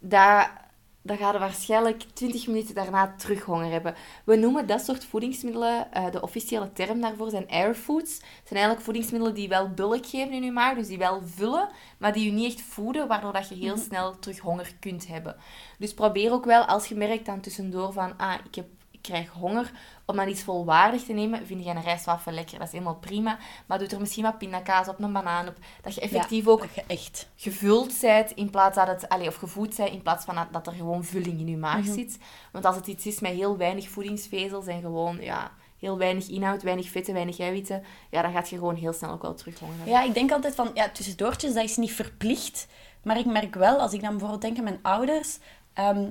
daar 0.00 0.65
dan 1.06 1.16
ga 1.16 1.32
je 1.32 1.38
waarschijnlijk 1.38 2.02
20 2.12 2.46
minuten 2.46 2.74
daarna 2.74 3.14
terug 3.16 3.42
honger 3.42 3.70
hebben. 3.70 3.94
We 4.24 4.36
noemen 4.36 4.66
dat 4.66 4.84
soort 4.84 5.04
voedingsmiddelen, 5.04 5.88
uh, 5.96 6.10
de 6.10 6.22
officiële 6.22 6.72
term 6.72 7.00
daarvoor 7.00 7.30
zijn 7.30 7.48
airfoods. 7.48 8.14
Het 8.14 8.24
zijn 8.24 8.60
eigenlijk 8.60 8.80
voedingsmiddelen 8.80 9.34
die 9.34 9.48
wel 9.48 9.70
bulk 9.70 10.06
geven 10.06 10.32
in 10.32 10.42
je 10.42 10.52
maag, 10.52 10.74
dus 10.74 10.86
die 10.86 10.98
wel 10.98 11.22
vullen, 11.24 11.68
maar 11.98 12.12
die 12.12 12.24
je 12.24 12.32
niet 12.32 12.52
echt 12.52 12.62
voeden, 12.62 13.08
waardoor 13.08 13.32
dat 13.32 13.48
je 13.48 13.54
heel 13.54 13.74
mhm. 13.74 13.84
snel 13.84 14.18
terug 14.18 14.38
honger 14.38 14.72
kunt 14.80 15.06
hebben. 15.06 15.36
Dus 15.78 15.94
probeer 15.94 16.32
ook 16.32 16.44
wel, 16.44 16.64
als 16.64 16.86
je 16.86 16.94
merkt 16.94 17.26
dan 17.26 17.40
tussendoor 17.40 17.92
van, 17.92 18.16
ah, 18.16 18.34
ik 18.44 18.54
heb 18.54 18.66
krijg 19.06 19.30
honger, 19.30 19.70
om 20.04 20.16
dan 20.16 20.28
iets 20.28 20.42
volwaardig 20.42 21.04
te 21.04 21.12
nemen, 21.12 21.46
vind 21.46 21.64
je 21.64 21.70
een 21.70 21.82
rijstwafel 21.82 22.32
lekker. 22.32 22.58
Dat 22.58 22.66
is 22.66 22.72
helemaal 22.72 22.96
prima. 22.96 23.38
Maar 23.66 23.78
doe 23.78 23.88
er 23.88 24.00
misschien 24.00 24.24
wat 24.24 24.38
pindakaas 24.38 24.88
op, 24.88 25.00
een 25.00 25.12
banaan 25.12 25.48
op. 25.48 25.56
Dat 25.82 25.94
je 25.94 26.00
effectief 26.00 26.46
ook 26.46 26.66
je 26.74 26.84
echt... 26.86 27.28
gevuld 27.36 28.00
bent, 28.00 28.30
in 28.30 28.50
plaats 28.50 28.76
dat 28.76 28.86
het... 28.86 29.08
Allez, 29.08 29.26
of 29.26 29.34
gevoed 29.34 29.76
bent, 29.76 29.90
in 29.90 30.02
plaats 30.02 30.24
van 30.24 30.46
dat 30.50 30.66
er 30.66 30.72
gewoon 30.72 31.04
vulling 31.04 31.40
in 31.40 31.48
je 31.48 31.56
maag 31.56 31.84
mhm. 31.84 31.92
zit. 31.92 32.18
Want 32.52 32.64
als 32.64 32.76
het 32.76 32.86
iets 32.86 33.06
is 33.06 33.20
met 33.20 33.32
heel 33.32 33.56
weinig 33.56 33.88
voedingsvezels 33.88 34.66
en 34.66 34.80
gewoon... 34.80 35.20
Ja, 35.20 35.50
heel 35.78 35.98
weinig 35.98 36.28
inhoud, 36.28 36.62
weinig 36.62 36.88
vetten, 36.88 37.14
weinig 37.14 37.38
eiwitten, 37.38 37.82
ja, 38.10 38.22
dan 38.22 38.32
gaat 38.32 38.48
je 38.48 38.56
gewoon 38.56 38.74
heel 38.74 38.92
snel 38.92 39.10
ook 39.10 39.22
wel 39.22 39.34
terug 39.34 39.58
honger 39.58 39.88
Ja, 39.88 40.02
ik 40.02 40.14
denk 40.14 40.32
altijd 40.32 40.54
van, 40.54 40.70
ja, 40.74 40.88
tussendoortjes, 40.88 41.54
dat 41.54 41.64
is 41.64 41.76
niet 41.76 41.92
verplicht. 41.92 42.66
Maar 43.02 43.18
ik 43.18 43.26
merk 43.26 43.54
wel, 43.54 43.78
als 43.78 43.92
ik 43.92 44.00
dan 44.00 44.10
bijvoorbeeld 44.10 44.40
denk 44.40 44.58
aan 44.58 44.64
mijn 44.64 44.78
ouders, 44.82 45.38
ehm, 45.72 46.10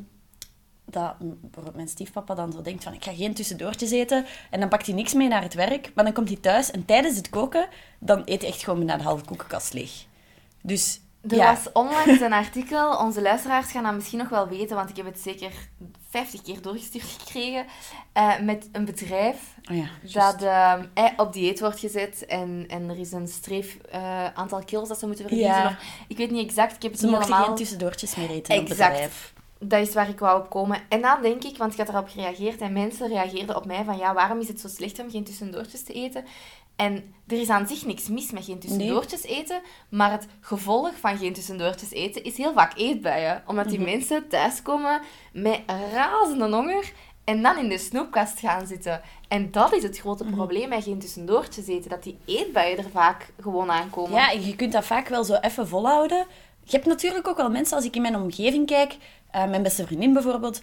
dat 0.85 1.15
mijn 1.75 1.87
stiefpapa 1.87 2.33
dan 2.35 2.51
zo 2.51 2.61
denkt 2.61 2.83
van 2.83 2.93
ik 2.93 3.03
ga 3.03 3.13
geen 3.13 3.33
tussendoortjes 3.33 3.91
eten 3.91 4.25
en 4.49 4.59
dan 4.59 4.69
pakt 4.69 4.85
hij 4.85 4.95
niks 4.95 5.13
mee 5.13 5.27
naar 5.27 5.41
het 5.41 5.53
werk, 5.53 5.91
maar 5.95 6.03
dan 6.05 6.13
komt 6.13 6.27
hij 6.27 6.37
thuis 6.37 6.71
en 6.71 6.85
tijdens 6.85 7.17
het 7.17 7.29
koken 7.29 7.67
dan 7.99 8.21
eet 8.25 8.41
hij 8.41 8.49
echt 8.51 8.63
gewoon 8.63 8.79
bijna 8.79 8.97
de 8.97 9.03
halve 9.03 9.25
koekenkast 9.25 9.73
leeg. 9.73 9.91
Dus 10.61 10.99
Er 11.29 11.35
Ja. 11.35 11.53
was 11.53 11.71
onlangs 11.73 12.21
een 12.21 12.33
artikel, 12.33 12.97
onze 12.97 13.21
luisteraars 13.21 13.71
gaan 13.71 13.83
dat 13.83 13.93
misschien 13.93 14.17
nog 14.19 14.29
wel 14.29 14.47
weten, 14.47 14.75
want 14.75 14.89
ik 14.89 14.95
heb 14.95 15.05
het 15.05 15.19
zeker 15.19 15.51
50 16.09 16.41
keer 16.41 16.61
doorgestuurd 16.61 17.03
gekregen, 17.19 17.65
eh, 18.13 18.39
met 18.39 18.69
een 18.71 18.85
bedrijf 18.85 19.37
Oh 19.71 19.77
ja, 19.77 19.85
dat 20.11 20.41
ehm, 20.41 20.85
eh, 20.93 21.05
op 21.17 21.33
dieet 21.33 21.59
wordt 21.59 21.79
gezet 21.79 22.25
en, 22.25 22.65
en 22.67 22.89
er 22.89 22.99
is 22.99 23.11
een 23.11 23.27
streef 23.27 23.77
eh, 23.91 24.25
aantal 24.33 24.63
kilo's 24.65 24.87
dat 24.87 24.99
ze 24.99 25.05
moeten 25.07 25.25
verliezen. 25.27 25.53
Ja. 25.53 25.67
Of, 25.67 25.75
ik 26.07 26.17
weet 26.17 26.31
niet 26.31 26.47
exact, 26.47 26.75
ik 26.75 26.81
heb 26.81 26.91
het 26.91 26.99
Ze 26.99 27.05
niet 27.07 27.15
mochten 27.15 27.35
geen 27.35 27.55
tussendoortjes 27.55 28.15
meer 28.15 28.29
eten 28.29 28.55
in 28.55 28.61
het 28.61 28.71
Exact. 28.71 28.91
bedrijf. 28.91 29.33
Dat 29.59 29.87
is 29.87 29.93
waar 29.93 30.09
ik 30.09 30.19
wou 30.19 30.39
op 30.39 30.49
komen. 30.49 30.81
En 30.89 31.01
dan 31.01 31.21
denk 31.21 31.43
ik, 31.43 31.57
want 31.57 31.71
ik 31.71 31.77
had 31.77 31.89
erop 31.89 32.09
gereageerd 32.09 32.61
en 32.61 32.73
mensen 32.73 33.07
reageerden 33.07 33.55
op 33.55 33.65
mij 33.65 33.83
van 33.83 33.97
ja, 33.97 34.13
waarom 34.13 34.39
is 34.39 34.47
het 34.47 34.59
zo 34.59 34.67
slecht 34.67 34.99
om 34.99 35.09
geen 35.09 35.23
tussendoortjes 35.23 35.83
te 35.83 35.93
eten? 35.93 36.25
En 36.75 37.13
er 37.27 37.39
is 37.39 37.49
aan 37.49 37.67
zich 37.67 37.85
niks 37.85 38.07
mis 38.07 38.31
met 38.31 38.45
geen 38.45 38.59
tussendoortjes 38.59 39.23
eten, 39.23 39.61
maar 39.89 40.11
het 40.11 40.27
gevolg 40.39 40.91
van 40.99 41.17
geen 41.17 41.33
tussendoortjes 41.33 41.91
eten 41.91 42.23
is 42.23 42.37
heel 42.37 42.53
vaak 42.53 42.77
eetbuien. 42.77 43.43
Omdat 43.47 43.69
die 43.69 43.79
mensen 43.79 44.27
thuiskomen 44.27 45.01
met 45.33 45.61
razende 45.93 46.55
honger 46.55 46.91
en 47.23 47.41
dan 47.41 47.57
in 47.57 47.69
de 47.69 47.77
snoepkast 47.77 48.39
gaan 48.39 48.67
zitten. 48.67 49.01
En 49.27 49.51
dat 49.51 49.73
is 49.73 49.83
het 49.83 49.97
grote 49.97 50.23
probleem 50.23 50.69
met 50.69 50.83
geen 50.83 50.99
tussendoortjes 50.99 51.67
eten, 51.67 51.89
dat 51.89 52.03
die 52.03 52.17
eetbuien 52.25 52.77
er 52.77 52.89
vaak 52.89 53.29
gewoon 53.41 53.71
aankomen. 53.71 54.11
Ja, 54.11 54.29
je 54.29 54.55
kunt 54.55 54.71
dat 54.71 54.85
vaak 54.85 55.07
wel 55.07 55.23
zo 55.23 55.33
even 55.33 55.67
volhouden. 55.67 56.25
Je 56.63 56.71
hebt 56.71 56.85
natuurlijk 56.85 57.27
ook 57.27 57.37
wel 57.37 57.49
mensen, 57.49 57.75
als 57.75 57.85
ik 57.85 57.95
in 57.95 58.01
mijn 58.01 58.15
omgeving 58.15 58.65
kijk, 58.65 58.97
eh, 59.35 59.49
mijn 59.49 59.63
beste 59.63 59.85
vriendin 59.85 60.13
bijvoorbeeld, 60.13 60.61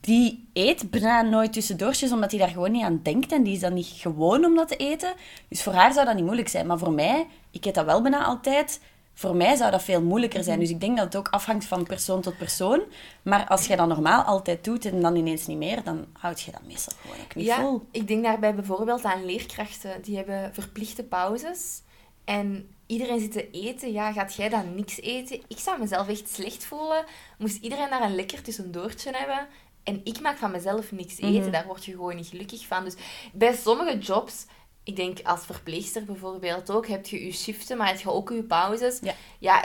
die 0.00 0.48
eet 0.52 0.90
bijna 0.90 1.22
nooit 1.22 1.52
tussendoortjes, 1.52 2.12
omdat 2.12 2.30
hij 2.30 2.40
daar 2.40 2.48
gewoon 2.48 2.72
niet 2.72 2.84
aan 2.84 3.00
denkt. 3.02 3.32
En 3.32 3.42
die 3.42 3.54
is 3.54 3.60
dan 3.60 3.74
niet 3.74 3.86
gewoon 3.86 4.44
om 4.44 4.54
dat 4.56 4.68
te 4.68 4.76
eten. 4.76 5.12
Dus 5.48 5.62
voor 5.62 5.72
haar 5.72 5.92
zou 5.92 6.06
dat 6.06 6.14
niet 6.14 6.24
moeilijk 6.24 6.48
zijn. 6.48 6.66
Maar 6.66 6.78
voor 6.78 6.92
mij, 6.92 7.26
ik 7.50 7.64
eet 7.64 7.74
dat 7.74 7.84
wel 7.84 8.02
bijna 8.02 8.24
altijd. 8.24 8.80
Voor 9.14 9.36
mij 9.36 9.56
zou 9.56 9.70
dat 9.70 9.82
veel 9.82 10.02
moeilijker 10.02 10.44
zijn. 10.44 10.58
Dus 10.58 10.70
ik 10.70 10.80
denk 10.80 10.96
dat 10.96 11.04
het 11.04 11.16
ook 11.16 11.28
afhangt 11.28 11.64
van 11.64 11.84
persoon 11.84 12.20
tot 12.20 12.38
persoon. 12.38 12.80
Maar 13.22 13.46
als 13.46 13.66
je 13.66 13.76
dat 13.76 13.88
normaal 13.88 14.22
altijd 14.22 14.64
doet 14.64 14.84
en 14.84 15.00
dan 15.00 15.16
ineens 15.16 15.46
niet 15.46 15.58
meer, 15.58 15.82
dan 15.84 16.06
houd 16.12 16.40
je 16.40 16.50
dat 16.50 16.66
meestal 16.66 16.96
gewoon 17.00 17.16
ook 17.24 17.34
niet 17.34 17.46
Ja, 17.46 17.60
vol. 17.60 17.86
ik 17.90 18.08
denk 18.08 18.22
daarbij 18.22 18.54
bijvoorbeeld 18.54 19.04
aan 19.04 19.24
leerkrachten. 19.24 20.02
Die 20.02 20.16
hebben 20.16 20.54
verplichte 20.54 21.02
pauzes. 21.02 21.82
En 22.30 22.68
iedereen 22.86 23.20
zit 23.20 23.32
te 23.32 23.50
eten. 23.50 23.92
Ja, 23.92 24.12
gaat 24.12 24.34
jij 24.34 24.48
dan 24.48 24.74
niks 24.74 25.00
eten? 25.00 25.40
Ik 25.48 25.58
zou 25.58 25.78
mezelf 25.78 26.08
echt 26.08 26.28
slecht 26.28 26.64
voelen. 26.64 27.04
Moest 27.38 27.62
iedereen 27.62 27.90
daar 27.90 28.02
een 28.02 28.14
lekker 28.14 28.42
tussendoortje 28.42 29.10
hebben. 29.16 29.48
En 29.82 30.00
ik 30.04 30.20
maak 30.20 30.38
van 30.38 30.50
mezelf 30.50 30.92
niks 30.92 31.18
eten. 31.18 31.52
Daar 31.52 31.66
word 31.66 31.84
je 31.84 31.92
gewoon 31.92 32.16
niet 32.16 32.26
gelukkig 32.26 32.66
van. 32.66 32.84
Dus 32.84 32.94
bij 33.32 33.54
sommige 33.54 33.98
jobs... 33.98 34.46
Ik 34.84 34.96
denk 34.96 35.18
als 35.22 35.44
verpleegster 35.44 36.04
bijvoorbeeld 36.04 36.70
ook, 36.70 36.86
heb 36.86 37.06
je 37.06 37.24
je 37.24 37.32
shiften, 37.32 37.76
maar 37.76 37.86
heb 37.88 38.00
je 38.00 38.10
ook 38.10 38.30
je 38.30 38.42
pauzes. 38.42 39.00
Ja. 39.38 39.64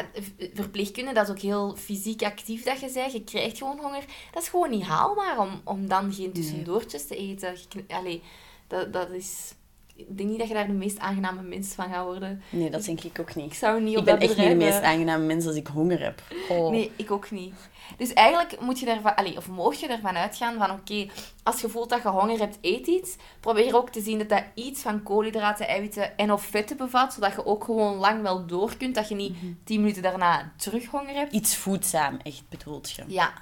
Verpleegkunde, 0.54 1.14
dat 1.14 1.24
is 1.24 1.32
ook 1.32 1.40
heel 1.40 1.76
fysiek 1.76 2.24
actief 2.24 2.64
dat 2.64 2.80
je 2.80 2.90
zegt. 2.90 3.12
Je 3.12 3.24
krijgt 3.24 3.58
gewoon 3.58 3.80
honger. 3.80 4.06
Dat 4.32 4.44
is 4.44 4.50
gewoon 4.50 4.70
niet 4.70 4.84
haalbaar 4.84 5.40
om, 5.40 5.62
om 5.64 5.88
dan 5.88 6.14
geen 6.14 6.34
tussendoortjes 6.34 7.08
te 7.08 7.16
eten. 7.16 7.58
Je 7.70 7.96
Allee, 7.96 8.22
dat, 8.68 8.94
dat 8.94 9.10
is... 9.10 9.54
Ik 9.98 10.18
denk 10.18 10.30
niet 10.30 10.40
dat 10.40 10.48
je 10.48 10.54
daar 10.54 10.68
de 10.68 10.74
meest 10.74 11.00
aangename 11.00 11.42
mens 11.42 11.74
van 11.74 11.90
gaat 11.90 12.06
worden. 12.06 12.42
Nee, 12.50 12.70
dat 12.70 12.86
denk 12.86 13.02
ik 13.02 13.20
ook 13.20 13.30
Ik 13.30 13.36
niet. 13.36 13.56
zou 13.56 13.82
niet 13.82 13.92
Ik 13.94 13.98
op 14.00 14.06
ben 14.06 14.20
dat 14.20 14.30
echt 14.30 14.38
niet 14.38 14.50
de 14.50 14.56
meest 14.56 14.78
eh, 14.80 14.84
aangename 14.90 15.26
mens 15.26 15.46
als 15.46 15.56
ik 15.56 15.68
honger 15.68 16.00
heb. 16.04 16.22
Oh. 16.50 16.70
Nee, 16.72 16.92
ik 16.96 17.12
ook 17.12 17.32
niet. 17.32 17.54
Dus 17.98 18.14
eigenlijk 18.14 18.60
moet 18.62 18.80
je 18.80 18.90
ervan, 18.90 19.16
allee, 19.16 19.38
of 19.38 19.48
mocht 19.50 19.80
je 19.80 19.88
ervan 19.88 20.16
uitgaan 20.16 20.58
van 20.58 20.72
oké, 20.72 21.08
als 21.44 21.62
je 21.62 21.70
voelt 21.70 21.90
dat 21.90 22.02
je 22.02 22.08
honger 22.10 22.40
hebt, 22.40 22.58
eet 22.62 22.88
iets. 22.88 23.16
Probeer 23.40 23.76
ook 23.76 23.90
te 23.90 24.02
zien 24.02 24.18
dat 24.18 24.30
dat 24.30 24.44
iets 24.54 24.82
van 24.82 25.04
koolhydraten, 25.04 25.68
eiwitten 25.68 26.18
en 26.18 26.32
of 26.32 26.44
vetten 26.44 26.78
bevat, 26.78 27.14
zodat 27.14 27.32
je 27.32 27.46
ook 27.46 27.64
gewoon 27.64 27.96
lang 27.98 28.22
wel 28.22 28.46
door 28.46 28.78
kunt, 28.78 28.96
dat 28.96 29.10
je 29.10 29.16
niet 29.16 29.42
Mhm. 29.42 29.52
10 29.64 29.80
minuten 29.82 30.02
daarna 30.02 30.52
terug 30.58 30.86
honger 30.86 31.14
hebt. 31.16 31.34
Iets 31.34 31.56
voedzaam, 31.56 32.20
echt 32.24 32.44
bedoeld 32.50 32.90
je. 32.92 33.04
Ja. 33.08 33.34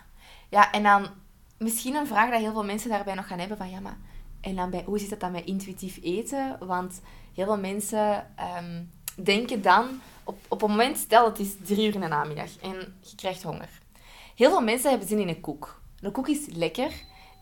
Ja, 0.50 0.72
en 0.72 0.84
dan 0.84 1.08
misschien 1.58 1.96
een 1.96 2.08
vraag 2.08 2.30
dat 2.32 2.40
heel 2.40 2.52
veel 2.54 2.64
mensen 2.64 2.90
daarbij 2.90 3.14
nog 3.14 3.28
gaan 3.28 3.40
hebben 3.40 3.58
van 3.58 3.70
ja, 3.70 3.80
maar 3.80 3.98
en 4.44 4.56
dan 4.56 4.70
bij, 4.70 4.84
hoe 4.86 5.00
zit 5.00 5.10
het 5.10 5.20
dan 5.20 5.32
met 5.32 5.46
intuïtief 5.46 6.00
eten? 6.02 6.58
Want 6.60 7.02
heel 7.34 7.46
veel 7.46 7.58
mensen 7.58 8.28
ehm, 8.36 8.82
denken 9.16 9.62
dan 9.62 10.02
op, 10.24 10.38
op 10.48 10.62
een 10.62 10.70
moment, 10.70 10.98
stel 10.98 11.26
het 11.26 11.40
is 11.40 11.56
drie 11.64 11.88
uur 11.88 11.94
in 11.94 12.02
de 12.02 12.08
namiddag 12.08 12.60
en 12.62 12.96
je 13.00 13.16
krijgt 13.16 13.44
honger. 13.44 13.70
Heel 14.36 14.50
veel 14.50 14.62
mensen 14.62 14.90
hebben 14.90 15.08
zin 15.08 15.20
in 15.20 15.28
een 15.28 15.42
koek. 15.42 15.82
Een 16.02 16.12
koek 16.12 16.28
is 16.28 16.46
lekker. 16.54 16.92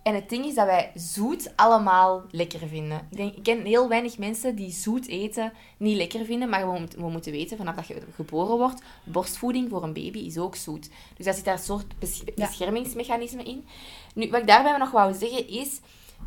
En 0.03 0.15
het 0.15 0.29
ding 0.29 0.45
is 0.45 0.53
dat 0.53 0.65
wij 0.65 0.91
zoet 0.95 1.53
allemaal 1.55 2.23
lekker 2.31 2.67
vinden. 2.67 3.07
Ik, 3.11 3.17
denk, 3.17 3.35
ik 3.35 3.43
ken 3.43 3.65
heel 3.65 3.89
weinig 3.89 4.17
mensen 4.17 4.55
die 4.55 4.71
zoet 4.71 5.07
eten 5.07 5.53
niet 5.77 5.97
lekker 5.97 6.25
vinden. 6.25 6.49
Maar 6.49 6.71
we, 6.71 6.87
we 6.97 7.09
moeten 7.09 7.31
weten, 7.31 7.57
vanaf 7.57 7.75
dat 7.75 7.87
je 7.87 8.01
geboren 8.15 8.57
wordt, 8.57 8.81
borstvoeding 9.03 9.69
voor 9.69 9.83
een 9.83 9.93
baby 9.93 10.19
is 10.19 10.37
ook 10.37 10.55
zoet. 10.55 10.89
Dus 11.15 11.25
daar 11.25 11.33
zit 11.33 11.45
daar 11.45 11.53
een 11.53 11.63
soort 11.63 11.93
beschermingsmechanisme 12.35 13.43
in. 13.43 13.65
Nu, 14.13 14.29
wat 14.29 14.41
ik 14.41 14.47
daarbij 14.47 14.77
nog 14.77 14.91
wou 14.91 15.13
zeggen 15.13 15.47
is... 15.47 15.79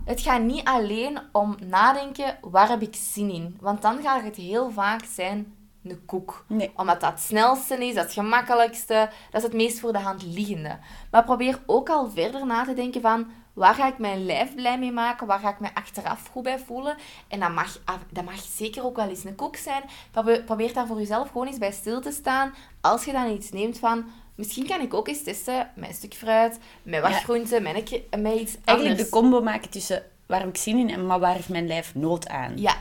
Het 0.05 0.21
gaat 0.21 0.43
niet 0.43 0.65
alleen 0.65 1.19
om 1.33 1.57
nadenken, 1.67 2.39
waar 2.41 2.69
heb 2.69 2.83
ik 2.83 2.95
zin 2.95 3.31
in? 3.31 3.57
Want 3.61 3.83
dan 3.83 4.03
gaat 4.03 4.23
het 4.23 4.37
heel 4.37 4.71
vaak 4.71 5.05
zijn 5.05 5.55
een 5.85 6.05
koek. 6.05 6.45
Nee. 6.49 6.73
Omdat 6.77 7.01
dat 7.01 7.11
het 7.11 7.21
snelste 7.21 7.87
is, 7.87 7.95
dat 7.95 8.05
het 8.05 8.13
gemakkelijkste, 8.13 9.11
dat 9.31 9.41
is 9.41 9.43
het 9.43 9.57
meest 9.57 9.81
voor 9.81 9.93
de 9.93 9.99
hand 9.99 10.23
liggende. 10.23 10.79
Maar 11.11 11.25
probeer 11.25 11.61
ook 11.67 11.89
al 11.89 12.11
verder 12.11 12.47
na 12.47 12.65
te 12.65 12.75
denken 12.75 13.01
van, 13.01 13.27
waar 13.53 13.75
ga 13.75 13.87
ik 13.87 13.99
mijn 13.99 14.25
lijf 14.27 14.55
blij 14.55 14.79
mee 14.79 14.93
maken? 14.93 15.27
Waar 15.27 15.39
ga 15.39 15.51
ik 15.51 15.61
mij 15.61 15.71
achteraf 15.75 16.29
goed 16.33 16.43
bij 16.43 16.59
voelen? 16.59 16.97
En 17.29 17.41
dat 17.41 17.51
mag, 17.51 17.79
dat 18.11 18.25
mag 18.25 18.39
zeker 18.39 18.85
ook 18.85 18.97
wel 18.97 19.09
eens 19.09 19.25
een 19.25 19.35
koek 19.35 19.57
zijn. 19.57 19.83
Probeer, 20.11 20.43
probeer 20.43 20.73
daar 20.73 20.87
voor 20.87 20.99
jezelf 20.99 21.31
gewoon 21.31 21.47
eens 21.47 21.59
bij 21.59 21.73
stil 21.73 22.01
te 22.01 22.11
staan. 22.11 22.55
Als 22.81 23.05
je 23.05 23.13
dan 23.13 23.31
iets 23.31 23.51
neemt 23.51 23.79
van, 23.79 24.05
misschien 24.35 24.67
kan 24.67 24.81
ik 24.81 24.95
ook 24.95 25.09
eens 25.09 25.23
testen 25.23 25.71
met 25.75 25.89
een 25.89 25.95
stuk 25.95 26.15
fruit, 26.15 26.59
met 26.83 27.01
wat 27.01 27.11
Ja. 27.11 27.17
groenten, 27.19 27.63
met, 27.63 27.75
een, 27.75 27.85
ke- 27.85 28.17
met 28.19 28.33
iets 28.41 28.55
Eigenlijk 28.65 28.67
anders. 28.67 28.99
de 29.03 29.09
combo 29.09 29.43
maken 29.43 29.71
tussen 29.71 30.03
waar 30.27 30.41
heb 30.41 30.49
ik 30.49 30.57
zin 30.57 30.79
in 30.79 30.91
en 30.91 31.07
maar 31.07 31.19
waar 31.21 31.35
heeft 31.35 31.49
mijn 31.49 31.67
lijf 31.67 31.95
nood 31.95 32.29
aan. 32.29 32.53
Ja, 32.57 32.75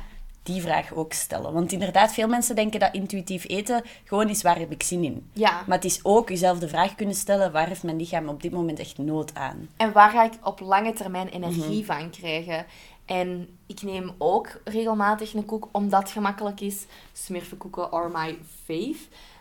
Die 0.43 0.61
vraag 0.61 0.93
ook 0.93 1.13
stellen. 1.13 1.53
Want 1.53 1.71
inderdaad, 1.71 2.13
veel 2.13 2.27
mensen 2.27 2.55
denken 2.55 2.79
dat 2.79 2.93
intuïtief 2.93 3.47
eten 3.49 3.83
gewoon 4.03 4.29
is 4.29 4.41
waar 4.41 4.59
heb 4.59 4.71
ik 4.71 4.83
zin 4.83 5.03
in. 5.03 5.29
ja. 5.33 5.63
Maar 5.67 5.75
het 5.75 5.85
is 5.85 5.99
ook 6.03 6.29
jezelf 6.29 6.59
de 6.59 6.67
vraag 6.67 6.95
kunnen 6.95 7.15
stellen, 7.15 7.51
waar 7.51 7.67
heeft 7.67 7.83
mijn 7.83 7.97
lichaam 7.97 8.27
op 8.29 8.41
dit 8.41 8.51
moment 8.51 8.79
echt 8.79 8.97
nood 8.97 9.35
aan? 9.35 9.69
En 9.77 9.91
waar 9.91 10.09
ga 10.09 10.23
ik 10.23 10.33
op 10.43 10.59
lange 10.59 10.93
termijn 10.93 11.27
energie 11.27 11.83
Mhm. 11.83 11.85
van 11.85 12.09
krijgen? 12.09 12.65
En 13.05 13.57
ik 13.67 13.81
neem 13.81 14.11
ook 14.17 14.61
regelmatig 14.63 15.33
een 15.33 15.45
koek, 15.45 15.67
omdat 15.71 16.01
het 16.01 16.11
gemakkelijk 16.11 16.61
is. 16.61 16.85
Smurfenkoeken 17.13 17.91
are 17.91 18.09
my 18.09 18.37
fave. 18.65 18.95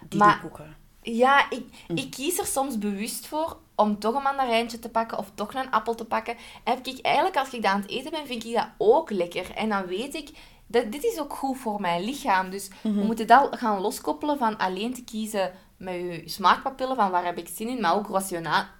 Die 0.08 0.18
Maar 0.18 0.40
koeken. 0.40 0.76
Ja, 1.02 1.50
ik, 1.50 1.64
Mhm. 1.88 1.98
ik 1.98 2.10
kies 2.10 2.38
er 2.38 2.46
soms 2.46 2.78
bewust 2.78 3.26
voor 3.26 3.56
om 3.74 3.98
toch 3.98 4.14
een 4.14 4.22
mandarijntje 4.22 4.78
te 4.78 4.88
pakken 4.88 5.18
of 5.18 5.30
toch 5.34 5.54
een 5.54 5.70
appel 5.70 5.94
te 5.94 6.04
pakken. 6.04 6.34
En 6.64 6.74
heb 6.74 6.86
ik 6.86 7.00
eigenlijk, 7.00 7.36
als 7.36 7.50
ik 7.52 7.62
dat 7.62 7.70
aan 7.72 7.80
het 7.80 7.90
eten 7.90 8.10
ben, 8.10 8.26
vind 8.26 8.44
ik 8.44 8.54
dat 8.54 8.68
ook 8.78 9.10
lekker. 9.10 9.50
En 9.54 9.68
dan 9.68 9.86
weet 9.86 10.14
ik, 10.14 10.30
dat 10.66 10.92
dit 10.92 11.04
is 11.04 11.18
ook 11.20 11.32
goed 11.34 11.58
voor 11.58 11.80
mijn 11.80 12.04
lichaam. 12.04 12.50
Dus 12.50 12.68
Mhm. 12.82 12.94
we 12.98 13.04
moeten 13.04 13.26
dat 13.26 13.56
gaan 13.58 13.80
loskoppelen 13.80 14.38
van 14.38 14.58
alleen 14.58 14.94
te 14.94 15.04
kiezen 15.04 15.52
met 15.76 15.94
je 15.94 16.22
smaakpapillen 16.26 16.96
van 16.96 17.10
waar 17.10 17.24
heb 17.24 17.38
ik 17.38 17.48
zin 17.54 17.68
in, 17.68 17.80
maar 17.80 17.94
ook 17.94 18.08
rationa- 18.08 18.70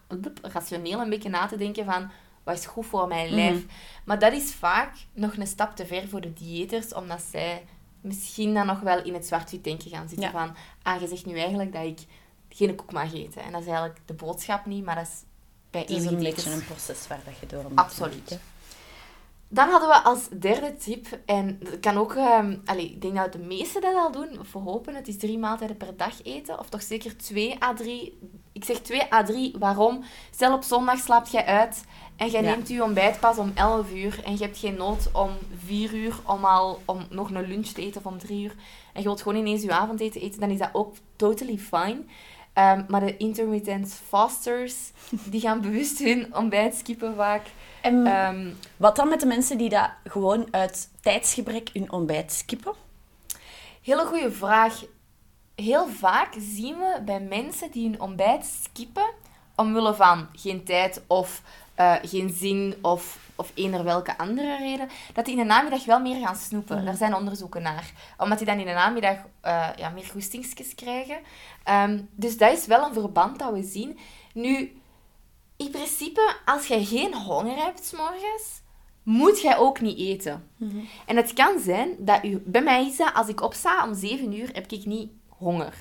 rationeel 0.43 1.01
een 1.01 1.11
beetje 1.11 1.29
na 1.29 1.47
te 1.47 1.57
denken 1.57 1.85
van 1.85 2.11
wat 2.45 2.59
is 2.59 2.67
goed 2.67 2.87
voor 2.87 3.09
mijn 3.09 3.29
lijf. 3.35 3.65
Maar 4.05 4.19
dat 4.19 4.33
is 4.33 4.55
vaak 4.55 4.95
nog 5.13 5.37
een 5.37 5.47
stap 5.47 5.77
te 5.77 5.87
ver 5.87 6.09
voor 6.09 6.21
de 6.21 6.33
diëters, 6.33 6.95
omdat 6.95 7.21
zij 7.31 7.65
misschien 8.03 8.55
dan 8.55 8.67
nog 8.67 8.81
wel 8.81 9.03
in 9.05 9.15
het 9.15 9.27
zwart-wit 9.27 9.65
denken 9.65 9.91
gaan 9.91 10.09
zitten 10.09 10.27
Ja. 10.27 10.33
van, 10.33 10.57
ah, 10.83 11.01
je 11.01 11.07
zegt 11.07 11.27
nu 11.27 11.39
eigenlijk 11.39 11.73
dat 11.73 11.85
ik 11.85 12.01
geen 12.49 12.75
koek 12.75 12.93
mag 12.93 13.15
eten. 13.15 13.43
En 13.43 13.53
dat 13.53 13.61
is 13.61 13.67
eigenlijk 13.67 13.99
de 14.07 14.15
boodschap 14.15 14.67
niet, 14.67 14.85
maar 14.85 14.95
dat 14.95 15.07
is 15.07 15.23
bij 15.71 15.81
Het 15.81 15.91
is 15.91 16.05
een 16.05 16.19
beetje 16.19 16.51
een 16.51 16.65
proces 16.65 17.07
waar 17.07 17.21
dat 17.25 17.39
je 17.39 17.47
door 17.47 17.63
moet. 17.63 17.79
Absoluut. 17.79 18.31
maken. 18.31 18.41
Dan 19.49 19.69
hadden 19.69 19.89
we 19.89 20.03
als 20.03 20.29
derde 20.39 20.77
tip, 20.77 21.07
en 21.27 21.59
dat 21.61 21.81
kan 21.81 21.97
ook, 21.97 22.17
allee, 22.65 22.91
ik 22.91 23.01
denk 23.01 23.17
dat 23.17 23.33
de 23.33 23.39
meesten 23.39 23.81
dat 23.81 23.95
al 23.95 24.13
doen, 24.13 24.39
we 24.53 24.59
hopen 24.59 24.95
het 24.95 25.09
is 25.09 25.19
drie 25.19 25.39
maaltijden 25.39 25.77
per 25.77 25.97
dag 25.97 26.23
eten, 26.23 26.59
of 26.59 26.69
toch 26.69 26.83
zeker 26.83 27.17
twee 27.17 27.63
à 27.63 27.75
drie. 27.75 28.19
Ik 28.53 28.65
zeg 28.65 28.79
twee 28.79 29.13
à 29.13 29.25
drie, 29.25 29.55
waarom? 29.59 30.05
Stel 30.31 30.55
op 30.55 30.63
zondag 30.63 30.99
slaapt 30.99 31.31
jij 31.31 31.45
uit 31.45 31.85
en 32.23 32.29
jij 32.29 32.41
neemt 32.41 32.69
je 32.69 32.83
ontbijt 32.83 33.21
pas 33.21 33.39
om 33.39 33.53
11 33.55 33.93
uur 33.93 34.21
en 34.25 34.33
je 34.33 34.45
hebt 34.45 34.59
geen 34.59 34.77
nood 34.77 35.11
om 35.13 35.31
4 35.65 35.95
uur 35.95 36.15
om, 36.27 36.45
al, 36.45 36.81
om 36.85 37.07
nog 37.11 37.31
een 37.31 37.49
lunch 37.49 37.67
te 37.67 37.83
eten 37.83 38.03
van 38.03 38.19
3 38.19 38.43
uur 38.43 38.55
en 38.93 39.01
je 39.01 39.03
wilt 39.03 39.23
gewoon 39.23 39.39
ineens 39.39 39.63
je 39.63 39.73
avondeten 39.73 40.21
eten, 40.21 40.41
dan 40.41 40.51
is 40.51 40.59
dat 40.59 40.71
ook 40.73 40.95
totally 41.17 41.59
fine. 41.59 42.03
Ehm, 42.53 42.83
maar 42.89 43.01
de 43.01 43.17
intermittent 43.17 44.01
fasters, 44.09 44.75
die 45.31 45.41
gaan 45.41 45.61
bewust 45.61 45.99
hun 45.99 46.35
ontbijt 46.37 46.75
skippen 46.75 47.15
vaak. 47.15 47.47
En 47.81 48.07
Ehm, 48.07 48.51
wat 48.77 48.97
dan 48.97 49.09
met 49.09 49.21
de 49.21 49.27
mensen 49.27 49.59
die 49.59 49.69
dat 49.69 49.91
gewoon 50.05 50.47
uit 50.51 50.89
tijdsgebrek 51.01 51.71
hun 51.73 51.93
ontbijt 51.93 52.33
skippen? 52.33 52.73
Hele 53.83 54.05
goede 54.05 54.33
vraag. 54.33 54.85
Heel 55.55 55.89
vaak 55.89 56.35
zien 56.39 56.79
we 56.79 57.01
bij 57.05 57.21
mensen 57.21 57.71
die 57.71 57.89
hun 57.89 58.01
ontbijt 58.01 58.45
skippen, 58.63 59.11
omwille 59.55 59.95
van 59.95 60.29
geen 60.33 60.65
tijd 60.65 61.03
of 61.07 61.43
eh, 61.75 61.95
geen 62.03 62.31
zin 62.31 62.75
of, 62.81 63.19
of 63.37 63.53
eender 63.55 63.85
welke 63.85 64.19
andere 64.19 64.57
reden, 64.57 64.89
dat 65.13 65.25
die 65.25 65.35
in 65.35 65.41
de 65.41 65.47
namiddag 65.47 65.85
wel 65.85 66.01
meer 66.01 66.27
gaan 66.27 66.37
snoepen. 66.37 66.85
Daar 66.85 66.97
zijn 66.97 67.15
onderzoeken 67.15 67.63
naar. 67.63 67.93
Omdat 68.19 68.39
die 68.39 68.47
dan 68.47 68.59
in 68.59 68.67
de 68.67 68.73
namiddag 68.73 69.17
eh, 69.41 69.69
ja, 69.77 69.89
meer 69.89 70.05
goestingsjes 70.05 70.75
krijgen. 70.75 71.19
Ehm, 71.65 72.01
dus 72.15 72.37
dat 72.39 72.53
is 72.53 72.67
wel 72.67 72.87
een 72.87 72.93
verband 72.93 73.39
dat 73.39 73.53
we 73.53 73.63
zien. 73.63 73.99
Nu, 74.35 74.81
in 75.57 75.71
principe, 75.71 76.37
als 76.45 76.67
je 76.67 76.85
geen 76.85 77.15
honger 77.15 77.57
hebt 77.57 77.85
s 77.85 77.93
morgens, 77.93 78.61
moet 79.03 79.41
jij 79.41 79.57
ook 79.59 79.81
niet 79.81 79.99
eten. 79.99 80.51
En 81.07 81.17
het 81.17 81.33
kan 81.33 81.59
zijn 81.59 81.95
dat 81.99 82.25
u... 82.25 82.43
Bij 82.45 82.63
mij 82.63 82.87
is 82.87 82.97
dat, 82.97 83.15
als 83.15 83.29
ik 83.29 83.43
opsta 83.43 83.87
om 83.87 83.95
7 83.95 84.39
uur, 84.39 84.51
heb 84.53 84.71
ik 84.71 84.85
niet 84.85 85.11
honger. 85.29 85.75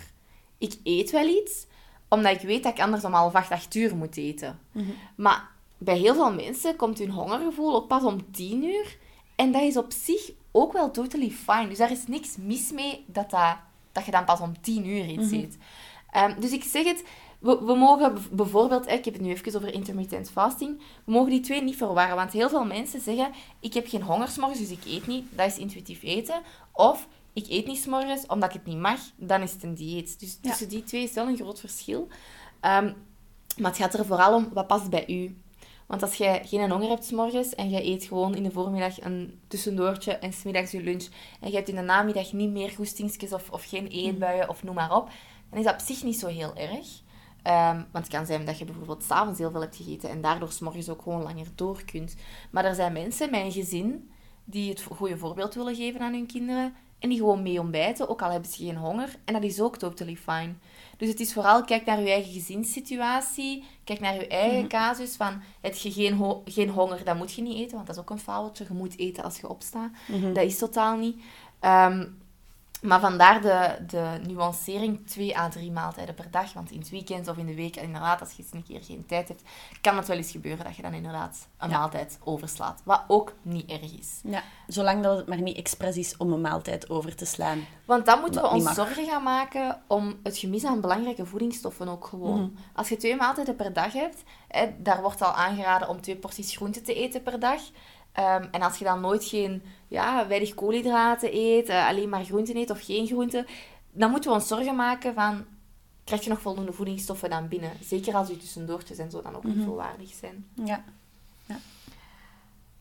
Ik 0.58 0.76
eet 0.84 1.12
wel 1.12 1.28
iets, 1.28 1.66
omdat 2.10 2.36
ik 2.36 2.42
weet 2.42 2.64
dat 2.64 2.72
ik 2.72 2.82
anders 2.82 3.04
om 3.04 3.14
half 3.14 3.34
acht, 3.34 3.52
acht 3.52 3.76
uur 3.76 3.96
moet 3.96 4.18
eten. 4.18 4.60
Maar 5.16 5.50
bij 5.84 5.98
heel 5.98 6.14
veel 6.14 6.34
mensen 6.34 6.76
komt 6.76 6.98
hun 7.00 7.10
hongergevoel 7.12 7.82
pas 7.82 8.04
om 8.04 8.32
10 8.32 8.64
uur. 8.64 8.98
En 9.36 9.52
dat 9.52 9.62
is 9.62 9.78
op 9.78 9.92
zich 9.92 10.32
ook 10.52 10.74
wel 10.74 10.92
totally 10.92 11.30
fine. 11.30 11.68
Dus 11.68 11.78
daar 11.78 11.92
is 11.92 12.08
niks 12.08 12.38
mis 12.38 12.72
mee 12.72 13.04
dat, 13.08 13.30
dat, 13.30 13.56
dat 13.92 14.06
je 14.06 14.12
dan 14.12 14.26
pas 14.26 14.40
om 14.40 14.62
10 14.62 14.88
uur 14.88 15.06
iets 15.06 15.32
eet. 15.32 15.58
Ehm, 16.12 16.40
dus 16.40 16.52
ik 16.52 16.64
zeg 16.64 16.86
het, 16.86 17.04
we, 17.40 17.64
we 17.66 17.76
mogen 17.76 18.18
bijvoorbeeld, 18.32 18.88
ik 18.88 19.06
heb 19.06 19.14
het 19.14 19.22
nu 19.24 19.30
even 19.30 19.56
over 19.56 19.74
intermittent 19.74 20.30
fasting, 20.30 20.78
we 21.06 21.12
mogen 21.12 21.30
die 21.30 21.40
twee 21.40 21.62
niet 21.62 21.76
verwarren. 21.78 22.16
Want 22.16 22.32
heel 22.32 22.50
veel 22.50 22.66
mensen 22.66 23.02
zeggen, 23.02 23.32
ik 23.60 23.74
heb 23.74 23.88
geen 23.88 24.02
honger 24.04 24.28
's 24.28 24.38
morgens, 24.38 24.60
dus 24.60 24.70
ik 24.72 24.86
eet 24.86 25.08
niet. 25.08 25.26
Dat 25.30 25.48
is 25.48 25.58
intuïtief 25.58 26.04
eten. 26.04 26.42
Of, 26.74 27.08
ik 27.34 27.46
eet 27.50 27.68
niet 27.68 27.78
's 27.82 27.86
morgens, 27.86 28.26
omdat 28.26 28.50
ik 28.50 28.56
het 28.56 28.66
niet 28.66 28.78
mag, 28.82 29.00
dan 29.16 29.42
is 29.42 29.52
het 29.52 29.64
een 29.64 29.76
dieet. 29.76 30.20
Dus 30.20 30.38
Ja. 30.42 30.50
tussen 30.50 30.70
die 30.70 30.84
twee 30.84 31.04
is 31.04 31.14
wel 31.14 31.28
een 31.28 31.36
groot 31.38 31.60
verschil. 31.60 32.08
Ehm, 32.60 32.94
maar 33.58 33.72
het 33.72 33.80
gaat 33.80 33.94
er 33.94 34.06
vooral 34.06 34.36
om, 34.36 34.50
wat 34.54 34.68
past 34.68 34.90
bij 34.90 35.08
u? 35.08 35.36
Want 35.92 36.04
als 36.04 36.16
jij 36.16 36.42
geen 36.46 36.72
honger 36.72 36.90
hebt 36.90 37.06
's 37.06 37.12
morgens 37.12 37.56
en 37.56 37.70
je 37.70 37.86
eet 37.86 38.04
gewoon 38.04 38.36
in 38.36 38.44
de 38.44 38.52
voormiddag 38.52 39.02
een 39.02 39.40
tussendoortje 39.48 40.12
en 40.12 40.34
's 40.34 40.44
middags 40.44 40.72
je 40.72 40.84
lunch 40.84 41.08
en 41.40 41.50
je 41.50 41.56
hebt 41.56 41.70
in 41.70 41.76
de 41.76 41.82
namiddag 41.82 42.34
niet 42.34 42.52
meer 42.52 42.70
goestingsjes 42.70 43.34
of, 43.34 43.50
of 43.50 43.64
geen 43.64 43.88
eetbuien 43.88 44.50
of 44.50 44.64
noem 44.64 44.76
maar 44.76 44.96
op, 44.96 45.10
dan 45.50 45.60
is 45.60 45.66
dat 45.66 45.74
op 45.74 45.80
zich 45.80 46.04
niet 46.04 46.20
zo 46.20 46.28
heel 46.28 46.56
erg. 46.56 46.88
Ehm, 47.44 47.76
want 47.76 48.06
het 48.06 48.08
kan 48.08 48.26
zijn 48.26 48.46
dat 48.46 48.60
je 48.60 48.66
bijvoorbeeld 48.66 49.04
s'avonds 49.04 49.40
heel 49.40 49.52
veel 49.52 49.62
hebt 49.62 49.76
gegeten 49.76 50.10
en 50.10 50.22
daardoor 50.22 50.52
's 50.52 50.60
morgens 50.60 50.90
ook 50.90 51.02
gewoon 51.02 51.24
langer 51.24 51.48
door 51.56 51.84
kunt. 51.86 52.16
Maar 52.52 52.66
er 52.66 52.76
zijn 52.76 52.94
mensen 52.94 53.36
een 53.36 53.52
gezin 53.52 54.12
die 54.44 54.70
het 54.70 54.82
goede 54.82 55.18
voorbeeld 55.18 55.54
willen 55.54 55.76
geven 55.76 56.02
aan 56.02 56.14
hun 56.14 56.28
kinderen 56.28 56.74
en 57.02 57.10
die 57.10 57.18
gewoon 57.18 57.42
mee 57.42 57.60
ontbijten, 57.60 58.10
ook 58.10 58.22
al 58.22 58.30
hebben 58.32 58.52
ze 58.52 58.64
geen 58.64 58.76
honger. 58.78 59.16
En 59.26 59.34
dat 59.34 59.44
is 59.44 59.62
ook 59.62 59.78
totally 59.78 60.16
fine. 60.16 60.54
Dus 60.98 61.10
het 61.10 61.20
is 61.20 61.34
vooral, 61.34 61.64
kijk 61.64 61.86
naar 61.86 62.02
je 62.02 62.10
eigen 62.10 62.32
gezinssituatie, 62.34 63.64
kijk 63.84 64.00
naar 64.00 64.14
je 64.16 64.28
eigen 64.28 64.68
casus, 64.68 65.16
van 65.16 65.42
heb 65.62 65.76
je 65.76 65.92
geen, 65.92 66.14
ho- 66.14 66.42
geen 66.46 66.70
honger, 66.70 67.04
dan 67.04 67.18
moet 67.18 67.34
je 67.34 67.42
niet 67.42 67.58
eten, 67.58 67.76
want 67.76 67.88
dat 67.88 67.96
is 67.96 68.02
ook 68.02 68.10
een 68.10 68.20
faaltje. 68.20 68.66
Je 68.68 68.74
moet 68.74 68.98
eten 68.98 69.24
als 69.24 69.40
je 69.40 69.50
opstaat. 69.50 69.90
Dat 70.34 70.44
is 70.44 70.58
totaal 70.58 70.98
niet. 70.98 71.22
Ehm, 71.60 72.08
maar 72.82 73.00
vandaar 73.00 73.42
de, 73.42 73.78
de 73.88 74.20
nuancering 74.28 75.08
2 75.08 75.38
à 75.38 75.50
3 75.50 75.72
maaltijden 75.72 76.16
per 76.16 76.32
dag. 76.32 76.54
Want 76.54 76.72
in 76.72 76.80
het 76.80 76.90
weekend 76.90 77.28
of 77.28 77.38
in 77.38 77.46
de 77.46 77.56
week, 77.56 77.76
inderdaad, 77.76 78.20
als 78.20 78.32
je 78.32 78.44
eens 78.44 78.54
een 78.54 78.64
keer 78.64 78.84
geen 78.84 79.06
tijd 79.06 79.28
hebt, 79.28 79.42
kan 79.82 79.98
het 79.98 80.08
wel 80.08 80.18
eens 80.18 80.32
gebeuren 80.32 80.66
dat 80.66 80.76
je 80.76 80.82
dan 80.82 80.94
inderdaad 80.94 81.48
een 81.58 81.70
Ja. 81.70 81.78
maaltijd 81.78 82.20
overslaat. 82.24 82.82
Wat 82.84 83.04
ook 83.08 83.34
niet 83.42 83.70
erg 83.70 83.98
is. 84.00 84.20
Ja, 84.24 84.44
zolang 84.68 85.04
dat 85.04 85.18
het 85.18 85.28
maar 85.28 85.42
niet 85.42 85.58
expres 85.58 85.98
is 85.98 86.18
om 86.18 86.34
een 86.34 86.42
maaltijd 86.42 86.90
over 86.90 87.16
te 87.16 87.26
slaan. 87.26 87.66
Want 87.86 88.06
dan 88.06 88.20
moeten 88.20 88.42
we 88.42 88.48
ons 88.50 88.74
zorgen 88.74 89.06
gaan 89.06 89.24
maken 89.24 89.82
om 89.88 90.20
het 90.24 90.38
gemis 90.38 90.66
aan 90.66 90.82
belangrijke 90.82 91.26
voedingsstoffen 91.26 91.88
ook 91.88 92.06
gewoon. 92.06 92.42
Mhm. 92.42 92.50
Als 92.74 92.90
je 92.90 92.98
twee 92.98 93.16
maaltijden 93.16 93.56
per 93.56 93.74
dag 93.74 93.94
hebt, 93.94 94.24
hè, 94.48 94.70
daar 94.78 95.02
wordt 95.02 95.22
al 95.22 95.34
aangeraden 95.34 95.90
om 95.90 96.02
twee 96.02 96.16
porties 96.16 96.56
groente 96.56 96.82
te 96.82 96.94
eten 96.94 97.24
per 97.24 97.40
dag. 97.40 97.62
Ehm, 98.12 98.48
en 98.52 98.62
als 98.62 98.78
je 98.78 98.86
dan 98.86 99.02
nooit 99.02 99.24
geen, 99.24 99.64
ja, 99.88 100.28
weinig 100.28 100.54
koolhydraten 100.54 101.30
eet, 101.34 101.70
eh, 101.70 101.88
alleen 101.88 102.10
maar 102.10 102.24
groenten 102.26 102.56
eet 102.58 102.70
of 102.70 102.86
geen 102.86 103.08
groenten, 103.08 103.46
dan 103.92 104.12
moeten 104.12 104.30
we 104.30 104.36
ons 104.36 104.48
zorgen 104.48 104.76
maken 104.76 105.14
van, 105.14 105.46
krijg 106.04 106.24
je 106.24 106.30
nog 106.30 106.42
voldoende 106.42 106.74
voedingsstoffen 106.74 107.30
dan 107.30 107.48
binnen? 107.48 107.72
Zeker 107.84 108.16
als 108.16 108.28
je 108.28 108.38
tussendoortjes 108.38 108.98
en 108.98 109.12
zo 109.12 109.22
dan 109.22 109.36
ook 109.36 109.44
niet 109.44 109.64
volwaardig 109.64 110.14
zijn. 110.14 110.48
Ja. 110.54 110.84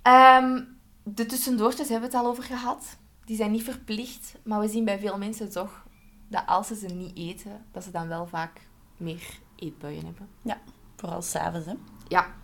Ehm, 0.02 0.62
de 1.02 1.26
tussendoortjes 1.26 1.88
hebben 1.88 2.10
we 2.10 2.16
het 2.16 2.24
al 2.24 2.30
over 2.30 2.44
gehad. 2.44 2.98
Die 3.24 3.36
zijn 3.36 3.50
niet 3.50 3.62
verplicht, 3.62 4.34
maar 4.42 4.60
we 4.60 4.68
zien 4.68 4.84
bij 4.84 4.98
veel 4.98 5.18
mensen 5.18 5.50
toch 5.50 5.84
dat 6.28 6.42
als 6.46 6.66
ze 6.66 6.74
ze 6.74 6.86
niet 6.86 7.16
eten, 7.16 7.64
dat 7.72 7.84
ze 7.84 7.90
dan 7.90 8.08
wel 8.08 8.26
vaak 8.26 8.60
meer 8.96 9.38
eetbuien 9.56 10.04
hebben. 10.04 10.28
ja, 10.42 10.60
vooral 10.96 11.22
s'avonds, 11.22 11.66
hè. 11.66 11.74
Ja. 12.08 12.34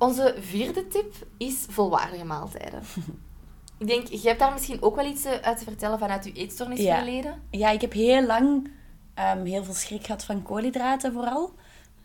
Onze 0.00 0.34
vierde 0.38 0.86
tip 0.86 1.14
is 1.36 1.66
volwaardige 1.68 2.24
maaltijden. 2.24 2.82
Ik 3.78 3.86
denk, 3.86 4.06
je 4.06 4.28
hebt 4.28 4.38
daar 4.38 4.52
misschien 4.52 4.82
ook 4.82 4.96
wel 4.96 5.04
iets 5.04 5.24
eh, 5.24 5.32
uit 5.32 5.58
te 5.58 5.64
vertellen 5.64 5.98
vanuit 5.98 6.24
je 6.24 6.32
eetstoornisverleden. 6.32 7.42
Ja, 7.50 7.70
ik 7.70 7.80
heb 7.80 7.92
heel 7.92 8.26
lang 8.26 8.70
ehm, 9.14 9.44
heel 9.44 9.64
veel 9.64 9.74
schrik 9.74 10.04
gehad 10.04 10.24
van 10.24 10.42
koolhydraten 10.42 11.12
vooral. 11.12 11.54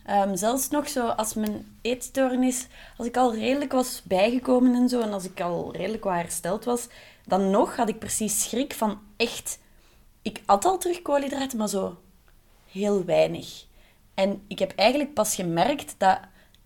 Ehm, 0.06 0.36
zelfs 0.36 0.70
nog 0.70 0.90
zo 0.90 1.08
als 1.08 1.34
mijn 1.34 1.78
eetstoornis, 1.82 2.68
als 2.98 3.08
ik 3.08 3.18
al 3.18 3.36
redelijk 3.36 3.72
was 3.72 4.02
bijgekomen 4.04 4.76
en 4.76 4.90
zo, 4.90 5.02
en 5.02 5.14
als 5.14 5.26
ik 5.26 5.42
al 5.42 5.76
redelijk 5.76 6.04
wat 6.04 6.14
hersteld 6.14 6.66
was, 6.66 6.88
dan 7.26 7.50
nog 7.50 7.76
had 7.76 7.90
ik 7.90 8.00
precies 8.00 8.44
schrik 8.44 8.74
van 8.74 9.00
echt... 9.18 9.60
Ik 10.22 10.42
at 10.46 10.66
al 10.66 10.78
terug 10.78 11.02
koolhydraten, 11.02 11.58
maar 11.58 11.70
zo 11.70 11.98
heel 12.72 13.06
weinig. 13.06 13.66
En 14.14 14.44
ik 14.48 14.60
heb 14.60 14.74
eigenlijk 14.76 15.14
pas 15.14 15.36
gemerkt 15.36 15.96
dat 15.98 16.20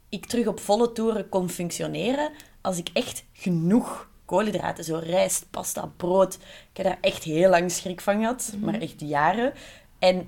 ik 0.10 0.26
terug 0.26 0.48
op 0.48 0.60
volle 0.60 0.92
toeren 0.92 1.30
kon 1.30 1.50
functioneren 1.50 2.32
als 2.62 2.78
ik 2.78 2.90
echt 2.94 3.24
genoeg 3.34 4.10
koolhydraten, 4.26 4.84
zo 4.84 5.02
rijst, 5.04 5.46
pasta, 5.50 5.92
brood. 5.98 6.34
Ik 6.34 6.78
heb 6.78 6.86
daar 6.86 6.98
echt 7.02 7.24
heel 7.24 7.50
lang 7.50 7.72
schrik 7.72 8.02
van 8.02 8.20
gehad, 8.20 8.54
maar 8.60 8.74
echt 8.74 9.00
jaren. 9.00 9.54
En 10.00 10.28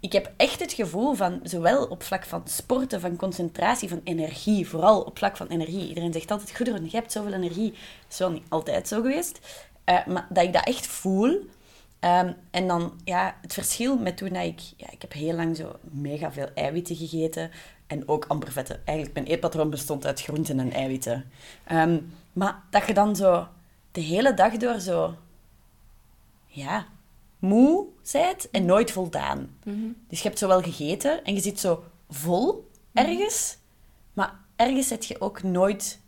ik 0.00 0.12
heb 0.12 0.32
echt 0.36 0.60
het 0.60 0.72
gevoel 0.72 1.14
van, 1.14 1.40
zowel 1.42 1.84
op 1.84 2.02
vlak 2.02 2.24
van 2.24 2.42
sporten, 2.44 3.00
van 3.00 3.16
concentratie, 3.16 3.88
van 3.88 4.00
energie, 4.04 4.68
vooral 4.68 5.00
op 5.00 5.18
vlak 5.18 5.36
van 5.36 5.46
energie. 5.46 5.88
Iedereen 5.88 6.12
zegt 6.12 6.30
altijd, 6.30 6.50
Gudrun, 6.50 6.84
je 6.84 6.96
hebt 6.96 7.12
zoveel 7.12 7.32
energie. 7.32 7.70
Dat 7.70 8.12
is 8.12 8.18
wel 8.18 8.30
niet 8.30 8.46
altijd 8.48 8.88
zo 8.88 8.96
geweest. 9.02 9.40
Eh, 9.84 10.06
maar 10.06 10.26
dat 10.30 10.44
ik 10.44 10.52
dat 10.52 10.66
echt 10.66 10.86
voel. 10.86 11.46
Ehm, 12.00 12.32
en 12.50 12.66
dan, 12.66 13.00
ja, 13.04 13.36
het 13.42 13.54
verschil 13.54 13.98
met 13.98 14.16
toen 14.16 14.32
dat 14.32 14.44
ik... 14.44 14.60
Ja, 14.76 14.90
ik 14.90 15.02
heb 15.02 15.12
heel 15.12 15.34
lang 15.34 15.56
zo 15.56 15.76
mega 15.82 16.32
veel 16.32 16.48
eiwitten 16.54 16.96
gegeten. 16.96 17.50
En 17.88 18.08
ook 18.08 18.24
amper 18.28 18.52
vetten. 18.52 18.80
Eigenlijk, 18.84 19.16
mijn 19.16 19.26
eetpatroon 19.26 19.70
bestond 19.70 20.06
uit 20.06 20.20
groenten 20.20 20.60
en 20.60 20.72
eiwitten. 20.72 21.30
Ehm, 21.64 21.98
maar 22.32 22.62
dat 22.70 22.86
je 22.86 22.94
dan 22.94 23.16
zo 23.16 23.48
de 23.92 24.00
hele 24.00 24.34
dag 24.34 24.56
door 24.56 24.80
zo... 24.80 25.14
Ja, 26.46 26.86
moe 27.38 27.86
zijt 28.02 28.50
en 28.50 28.64
nooit 28.64 28.90
voldaan. 28.90 29.56
Dus 30.08 30.18
je 30.22 30.28
hebt 30.28 30.38
zo 30.38 30.48
wel 30.48 30.62
gegeten 30.62 31.24
en 31.24 31.34
je 31.34 31.40
zit 31.40 31.60
zo 31.60 31.84
vol 32.10 32.70
ergens. 32.92 33.56
Maar 34.12 34.34
ergens 34.56 34.88
zit 34.88 35.06
je 35.06 35.20
ook 35.20 35.42
nooit 35.42 36.00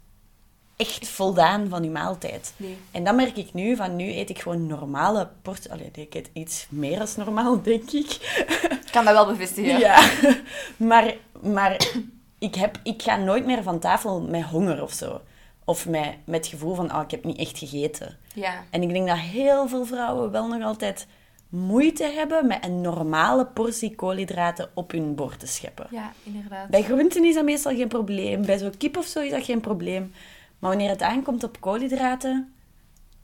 echt 0.80 1.08
voldaan 1.08 1.68
van 1.68 1.82
je 1.82 1.90
maaltijd. 1.90 2.52
Nee. 2.56 2.76
En 2.90 3.04
dat 3.04 3.14
merk 3.14 3.36
ik 3.36 3.54
nu, 3.54 3.76
van 3.76 3.96
nu 3.96 4.12
eet 4.12 4.30
ik 4.30 4.38
gewoon 4.38 4.66
normale 4.66 5.28
porties. 5.42 5.68
Allee, 5.68 5.90
ik 5.92 6.14
eet 6.14 6.30
iets 6.32 6.66
meer 6.68 6.98
dan 6.98 7.08
normaal, 7.16 7.62
denk 7.62 7.90
ik. 7.90 8.10
Ik 8.70 8.96
kan 8.96 9.04
dat 9.04 9.14
wel 9.14 9.26
bevestigen. 9.26 9.78
Ja. 9.78 10.10
Maar, 10.76 11.14
maar 11.42 11.88
ik, 12.38 12.54
heb, 12.54 12.78
ik 12.82 13.02
ga 13.02 13.16
nooit 13.16 13.46
meer 13.46 13.62
van 13.62 13.78
tafel 13.78 14.20
met 14.20 14.42
honger 14.42 14.82
of 14.82 14.92
zo. 14.92 15.20
Of 15.64 15.88
met, 15.88 16.14
met 16.24 16.36
het 16.36 16.46
gevoel 16.46 16.74
van, 16.74 16.94
oh, 16.94 17.02
ik 17.02 17.10
heb 17.10 17.24
niet 17.24 17.38
echt 17.38 17.58
gegeten. 17.58 18.16
Ja. 18.34 18.64
En 18.70 18.82
ik 18.82 18.88
denk 18.88 19.08
dat 19.08 19.18
heel 19.18 19.68
veel 19.68 19.84
vrouwen 19.84 20.30
wel 20.30 20.48
nog 20.48 20.62
altijd 20.62 21.06
moeite 21.48 22.04
hebben 22.04 22.46
met 22.46 22.64
een 22.64 22.80
normale 22.80 23.46
portie 23.46 23.94
koolhydraten 23.94 24.70
op 24.74 24.90
hun 24.90 25.14
bord 25.14 25.40
te 25.40 25.46
scheppen. 25.46 25.86
Ja, 25.90 26.12
inderdaad. 26.22 26.68
Bij 26.68 26.82
groenten 26.82 27.24
is 27.24 27.34
dat 27.34 27.44
meestal 27.44 27.76
geen 27.76 27.88
probleem. 27.88 28.46
Bij 28.46 28.58
zo'n 28.58 28.76
kip 28.76 28.96
of 28.96 29.06
zo 29.06 29.20
is 29.20 29.30
dat 29.30 29.44
geen 29.44 29.60
probleem. 29.60 30.12
Maar 30.58 30.70
wanneer 30.70 30.90
het 30.90 31.02
aankomt 31.02 31.44
op 31.44 31.60
koolhydraten, 31.60 32.52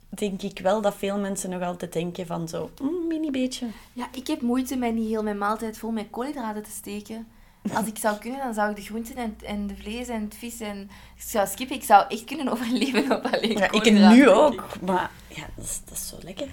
denk 0.09 0.41
ik 0.41 0.59
wel 0.59 0.81
dat 0.81 0.95
veel 0.95 1.17
mensen 1.17 1.49
nog 1.49 1.61
altijd 1.61 1.93
denken 1.93 2.25
van 2.25 2.47
zo, 2.47 2.69
mm, 2.81 3.07
mini 3.07 3.31
beetje. 3.31 3.67
Ja, 3.93 4.07
ik 4.11 4.27
heb 4.27 4.41
moeite 4.41 4.75
met 4.75 4.93
niet 4.93 5.09
heel 5.09 5.23
mijn 5.23 5.37
maaltijd 5.37 5.77
vol 5.77 5.91
met 5.91 6.07
koolhydraten 6.09 6.63
te 6.63 6.71
steken. 6.71 7.27
Als 7.73 7.85
ik 7.85 7.97
zou 7.97 8.17
kunnen, 8.17 8.39
dan 8.39 8.53
zou 8.53 8.69
ik 8.69 8.75
de 8.75 8.81
groenten 8.81 9.15
en, 9.15 9.37
en 9.43 9.67
de 9.67 9.75
vlees 9.75 10.07
en 10.07 10.21
het 10.21 10.35
vis 10.35 10.59
en... 10.59 10.89
Ik 11.15 11.23
zou 11.23 11.47
skippen. 11.47 11.75
Ik 11.75 11.83
zou 11.83 12.05
echt 12.07 12.23
kunnen 12.23 12.47
overleven 12.49 13.11
op 13.11 13.25
alleen 13.25 13.57
Ja, 13.57 13.71
ik 13.71 13.91
nu 13.91 14.29
ook. 14.29 14.81
Maar 14.81 15.11
ja, 15.27 15.43
dat 15.55 15.65
is, 15.65 15.81
dat 15.85 15.97
is 15.97 16.07
zo 16.07 16.17
lekker. 16.21 16.47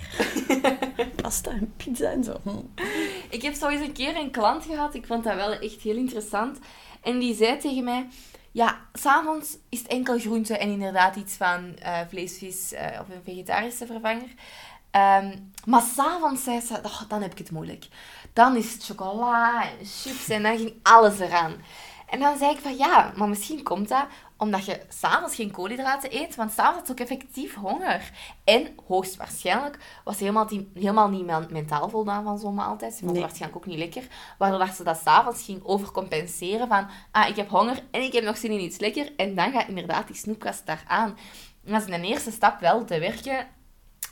Pasta 1.22 1.50
en 1.50 1.72
pizza 1.77 2.11
en 2.11 2.24
zo. 2.24 2.40
Hm. 2.42 2.83
Ik 3.29 3.42
heb 3.42 3.55
zo 3.55 3.68
eens 3.68 3.87
een 3.87 3.92
keer 3.92 4.16
een 4.16 4.31
klant 4.31 4.64
gehad. 4.64 4.94
Ik 4.94 5.07
vond 5.07 5.24
dat 5.24 5.35
wel 5.35 5.53
echt 5.53 5.81
heel 5.81 5.96
interessant. 5.96 6.59
En 7.03 7.18
die 7.18 7.35
zei 7.35 7.59
tegen 7.59 7.85
mij... 7.85 8.07
Ja, 8.53 8.81
s'avonds 8.92 9.57
is 9.68 9.79
het 9.79 9.88
enkel 9.88 10.18
groente 10.18 10.59
en 10.59 10.68
inderdaad 10.68 11.16
iets 11.16 11.35
van 11.35 11.77
eh, 11.79 11.98
vlees, 12.09 12.38
vis 12.38 12.72
eh, 12.72 13.00
of 13.00 13.09
een 13.09 13.22
vegetarische 13.24 13.87
vervanger. 13.87 14.29
Ehm, 14.94 15.37
maar 15.64 15.83
s'avonds 15.83 16.44
zei 16.44 16.61
ze, 16.61 16.80
"Oh, 16.83 17.00
dan 17.09 17.22
heb 17.22 17.33
ik 17.33 17.38
het 17.38 17.50
moeilijk. 17.50 17.88
Dan 18.33 18.57
is 18.57 18.72
het 18.72 18.85
chocola 18.85 19.62
en 19.62 19.87
chips 19.87 20.28
en 20.28 20.42
dan 20.42 20.57
ging 20.59 20.74
alles 20.83 21.18
eraan. 21.18 21.54
En 22.09 22.20
dan 22.20 22.38
zei 22.38 22.50
ik 22.52 22.59
van 22.61 22.76
ja, 22.76 23.12
maar 23.16 23.28
misschien 23.28 23.62
komt 23.62 23.88
dat 23.88 24.07
omdat 24.37 24.64
je 24.64 24.80
s'avonds 24.88 25.35
geen 25.35 25.50
koolhydraten 25.50 26.14
eet, 26.16 26.35
want 26.35 26.52
s'avonds 26.52 26.78
had 26.78 26.90
ook 26.90 26.98
effectief 27.09 27.54
honger. 27.54 28.11
En 28.44 28.68
hoogstwaarschijnlijk 28.87 29.78
was 30.04 30.16
ze 30.16 30.22
helemaal, 30.22 30.46
die, 30.46 30.70
helemaal 30.74 31.09
niet 31.09 31.24
men- 31.26 31.48
mentaal 31.50 31.88
voldaan 31.88 32.24
van 32.24 32.38
zo'n 32.38 32.54
maaltijd. 32.54 32.92
Ze 32.92 32.98
vond 32.98 33.11
het 33.11 33.18
Nee. 33.20 33.22
waarschijnlijk 33.28 33.57
ook 33.64 33.66
niet 33.70 33.78
lekker. 33.78 34.02
Waardoor 34.38 34.66
ze 34.68 34.85
dat 34.85 35.00
s'avonds 35.04 35.42
ging 35.44 35.64
overcompenseren 35.64 36.68
van 36.68 36.87
ah, 37.11 37.28
ik 37.28 37.37
heb 37.37 37.48
honger 37.48 37.83
en 37.90 38.02
ik 38.02 38.12
heb 38.12 38.24
nog 38.24 38.37
zin 38.37 38.50
in 38.50 38.61
iets 38.61 38.78
lekker. 38.78 39.12
En 39.16 39.35
dan 39.35 39.52
gaat 39.52 39.68
inderdaad 39.68 40.07
die 40.07 40.16
snoepkast 40.16 40.66
daar 40.66 40.85
aan. 40.87 41.16
En 41.64 41.72
dat 41.72 41.88
is 41.88 41.94
een 41.94 42.04
eerste 42.04 42.30
stap 42.30 42.61
wel 42.61 42.85
te 42.85 42.98
werken 42.98 43.46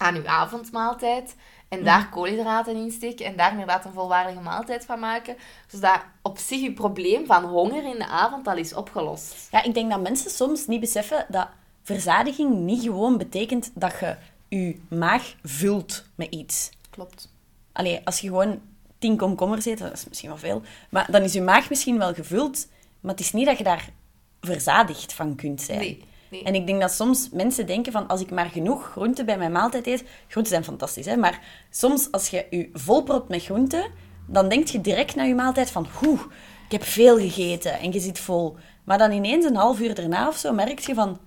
aan 0.02 0.14
uw 0.14 0.26
avondmaaltijd. 0.26 1.34
En 1.68 1.84
daar 1.84 2.08
koolhydraten 2.08 2.76
in 2.76 2.90
steken. 2.90 3.26
En 3.26 3.36
daar 3.36 3.50
inderdaad 3.50 3.84
een 3.84 3.92
volwaardige 3.92 4.40
maaltijd 4.40 4.84
van 4.84 5.00
maken. 5.00 5.36
Zodat 5.66 6.00
op 6.22 6.38
zich 6.38 6.62
uw 6.62 6.74
probleem 6.74 7.26
van 7.26 7.44
honger 7.44 7.84
in 7.84 7.98
de 7.98 8.06
avond 8.06 8.46
al 8.46 8.56
is 8.56 8.74
opgelost. 8.74 9.48
Ja, 9.50 9.62
ik 9.62 9.74
denk 9.74 9.90
dat 9.90 10.00
mensen 10.00 10.30
soms 10.30 10.66
niet 10.66 10.80
beseffen 10.80 11.26
dat 11.28 11.48
verzadiging 11.82 12.54
niet 12.54 12.82
gewoon 12.82 13.18
betekent 13.18 13.70
dat 13.74 13.92
je 14.00 14.16
je 14.48 14.80
maag 14.88 15.34
vult 15.42 16.04
met 16.14 16.34
iets. 16.34 16.70
Klopt. 16.90 17.32
Allee, 17.72 18.00
als 18.04 18.20
je 18.20 18.26
gewoon 18.26 18.60
tien 18.98 19.16
komkommers 19.16 19.64
eet, 19.64 19.78
dat 19.78 19.92
is 19.92 20.08
misschien 20.08 20.28
wel 20.28 20.38
veel, 20.38 20.62
maar 20.90 21.10
dan 21.10 21.22
is 21.22 21.32
je 21.32 21.42
maag 21.42 21.68
misschien 21.68 21.98
wel 21.98 22.14
gevuld, 22.14 22.66
maar 23.00 23.10
het 23.10 23.20
is 23.20 23.32
niet 23.32 23.46
dat 23.46 23.58
je 23.58 23.64
daar 23.64 23.88
verzadigd 24.40 25.12
van 25.12 25.36
kunt 25.36 25.60
zijn. 25.60 25.78
Nee, 25.78 26.04
nee. 26.32 26.42
En 26.42 26.54
ik 26.54 26.66
denk 26.66 26.80
dat 26.80 26.92
soms 26.92 27.28
mensen 27.32 27.66
denken 27.66 27.92
van, 27.92 28.08
als 28.08 28.20
ik 28.20 28.30
maar 28.30 28.50
genoeg 28.50 28.90
groenten 28.90 29.26
bij 29.26 29.38
mijn 29.38 29.52
maaltijd 29.52 29.86
eet... 29.86 30.04
Groenten 30.28 30.52
zijn 30.52 30.64
fantastisch, 30.64 31.06
hè? 31.06 31.16
Maar 31.16 31.40
soms 31.70 32.08
als 32.10 32.28
je 32.28 32.46
je 32.50 32.70
volpropt 32.72 33.28
met 33.28 33.44
groenten, 33.44 33.90
dan 34.26 34.48
denk 34.48 34.66
je 34.66 34.80
direct 34.80 35.14
na 35.14 35.22
je 35.22 35.34
maaltijd 35.34 35.70
van... 35.70 35.86
Oeh, 36.06 36.20
ik 36.66 36.72
heb 36.72 36.84
veel 36.84 37.18
gegeten 37.18 37.78
en 37.78 37.92
je 37.92 38.00
zit 38.00 38.18
vol. 38.18 38.56
Maar 38.84 38.98
dan 38.98 39.12
ineens 39.12 39.44
een 39.44 39.56
half 39.56 39.80
uur 39.80 39.94
daarna 39.94 40.28
of 40.28 40.36
zo 40.36 40.52
merk 40.52 40.78
je 40.78 40.94
van... 40.94 41.18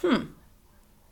Hmm, 0.00 0.30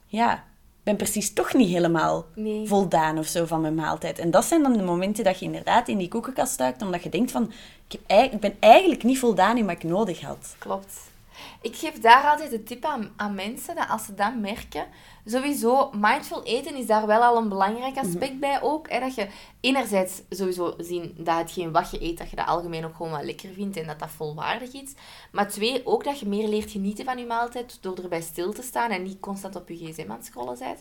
ja, 0.07 0.35
ik 0.35 0.83
ben 0.83 0.97
precies 0.97 1.33
toch 1.33 1.55
niet 1.55 1.69
helemaal 1.69 2.27
Nee. 2.35 2.67
voldaan 2.67 3.19
of 3.19 3.27
zo 3.27 3.47
van 3.47 3.61
mijn 3.61 3.75
maaltijd. 3.75 4.19
En 4.19 4.31
dat 4.31 4.45
zijn 4.45 4.63
dan 4.63 4.73
de 4.73 4.83
momenten 4.83 5.25
dat 5.25 5.39
je 5.39 5.45
inderdaad 5.45 5.89
in 5.89 5.99
die 5.99 6.09
koekenkast 6.09 6.59
duikt, 6.59 6.83
omdat 6.83 7.03
je 7.03 7.09
denkt 7.09 7.31
van... 7.31 7.53
Ik, 7.89 8.01
heb, 8.07 8.33
ik 8.33 8.41
ben 8.41 8.55
eigenlijk 8.59 9.03
niet 9.03 9.19
voldaan 9.19 9.57
in 9.57 9.67
wat 9.67 9.75
ik 9.75 9.83
nodig 9.83 10.21
had. 10.21 10.55
Klopt. 10.59 11.12
Ik 11.61 11.77
geef 11.77 12.01
daar 12.01 12.31
altijd 12.31 12.51
de 12.51 12.63
tip 12.63 12.85
aan, 12.85 13.13
aan 13.17 13.35
mensen, 13.35 13.75
dat 13.75 13.89
als 13.89 14.05
ze 14.05 14.15
dat 14.15 14.37
merken, 14.37 14.87
sowieso, 15.25 15.91
mindful 15.95 16.43
eten 16.43 16.77
is 16.77 16.87
daar 16.87 17.07
wel 17.07 17.23
al 17.23 17.37
een 17.37 17.49
belangrijk 17.49 17.97
aspect 17.97 18.39
bij 18.39 18.63
ook. 18.63 18.91
Hè, 18.91 19.01
dat 19.01 19.15
je 19.15 19.29
enerzijds 19.61 20.23
sowieso 20.31 20.75
zien 20.79 21.15
dat 21.19 21.37
hetgeen 21.37 21.73
wat 21.73 21.91
je 21.91 22.03
eet, 22.03 22.19
dat 22.19 22.31
je 22.31 22.37
dat 22.37 22.47
algemeen 22.47 22.85
ook 22.85 22.97
gewoon 22.97 23.13
wel 23.13 23.23
lekker 23.23 23.53
vindt 23.53 23.77
en 23.77 23.87
dat 23.87 23.99
dat 23.99 24.11
volwaardig 24.11 24.73
is. 24.73 24.95
Maar 25.33 25.49
twee, 25.49 25.87
ook 25.87 26.05
dat 26.05 26.19
je 26.19 26.29
meer 26.29 26.49
leert 26.49 26.71
genieten 26.71 27.05
van 27.05 27.19
je 27.19 27.27
maaltijd 27.27 27.79
door 27.81 27.97
erbij 27.97 28.21
stil 28.21 28.53
te 28.53 28.63
staan 28.63 28.91
en 28.91 29.03
niet 29.03 29.21
constant 29.21 29.57
op 29.57 29.69
je 29.69 29.77
gsm 29.77 30.11
aan 30.11 30.17
het 30.17 30.27
scrollen 30.27 30.59
bent. 30.59 30.81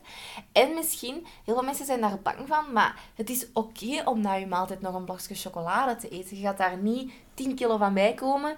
En 0.52 0.74
misschien, 0.74 1.26
heel 1.46 1.54
veel 1.54 1.64
mensen 1.64 1.86
zijn 1.86 2.02
daar 2.02 2.20
bang 2.24 2.48
van, 2.48 2.74
maar 2.74 3.00
het 3.16 3.30
is 3.30 3.48
oké 3.54 4.02
om 4.06 4.22
na 4.22 4.34
je 4.34 4.48
maaltijd 4.48 4.82
nog 4.82 4.96
een 4.96 5.06
blokje 5.06 5.36
chocolade 5.36 5.96
te 5.96 6.10
eten. 6.10 6.38
Je 6.38 6.44
gaat 6.44 6.58
daar 6.58 6.78
niet 6.78 7.12
10 7.34 7.56
kilo 7.56 7.78
van 7.78 7.94
bijkomen 7.94 8.56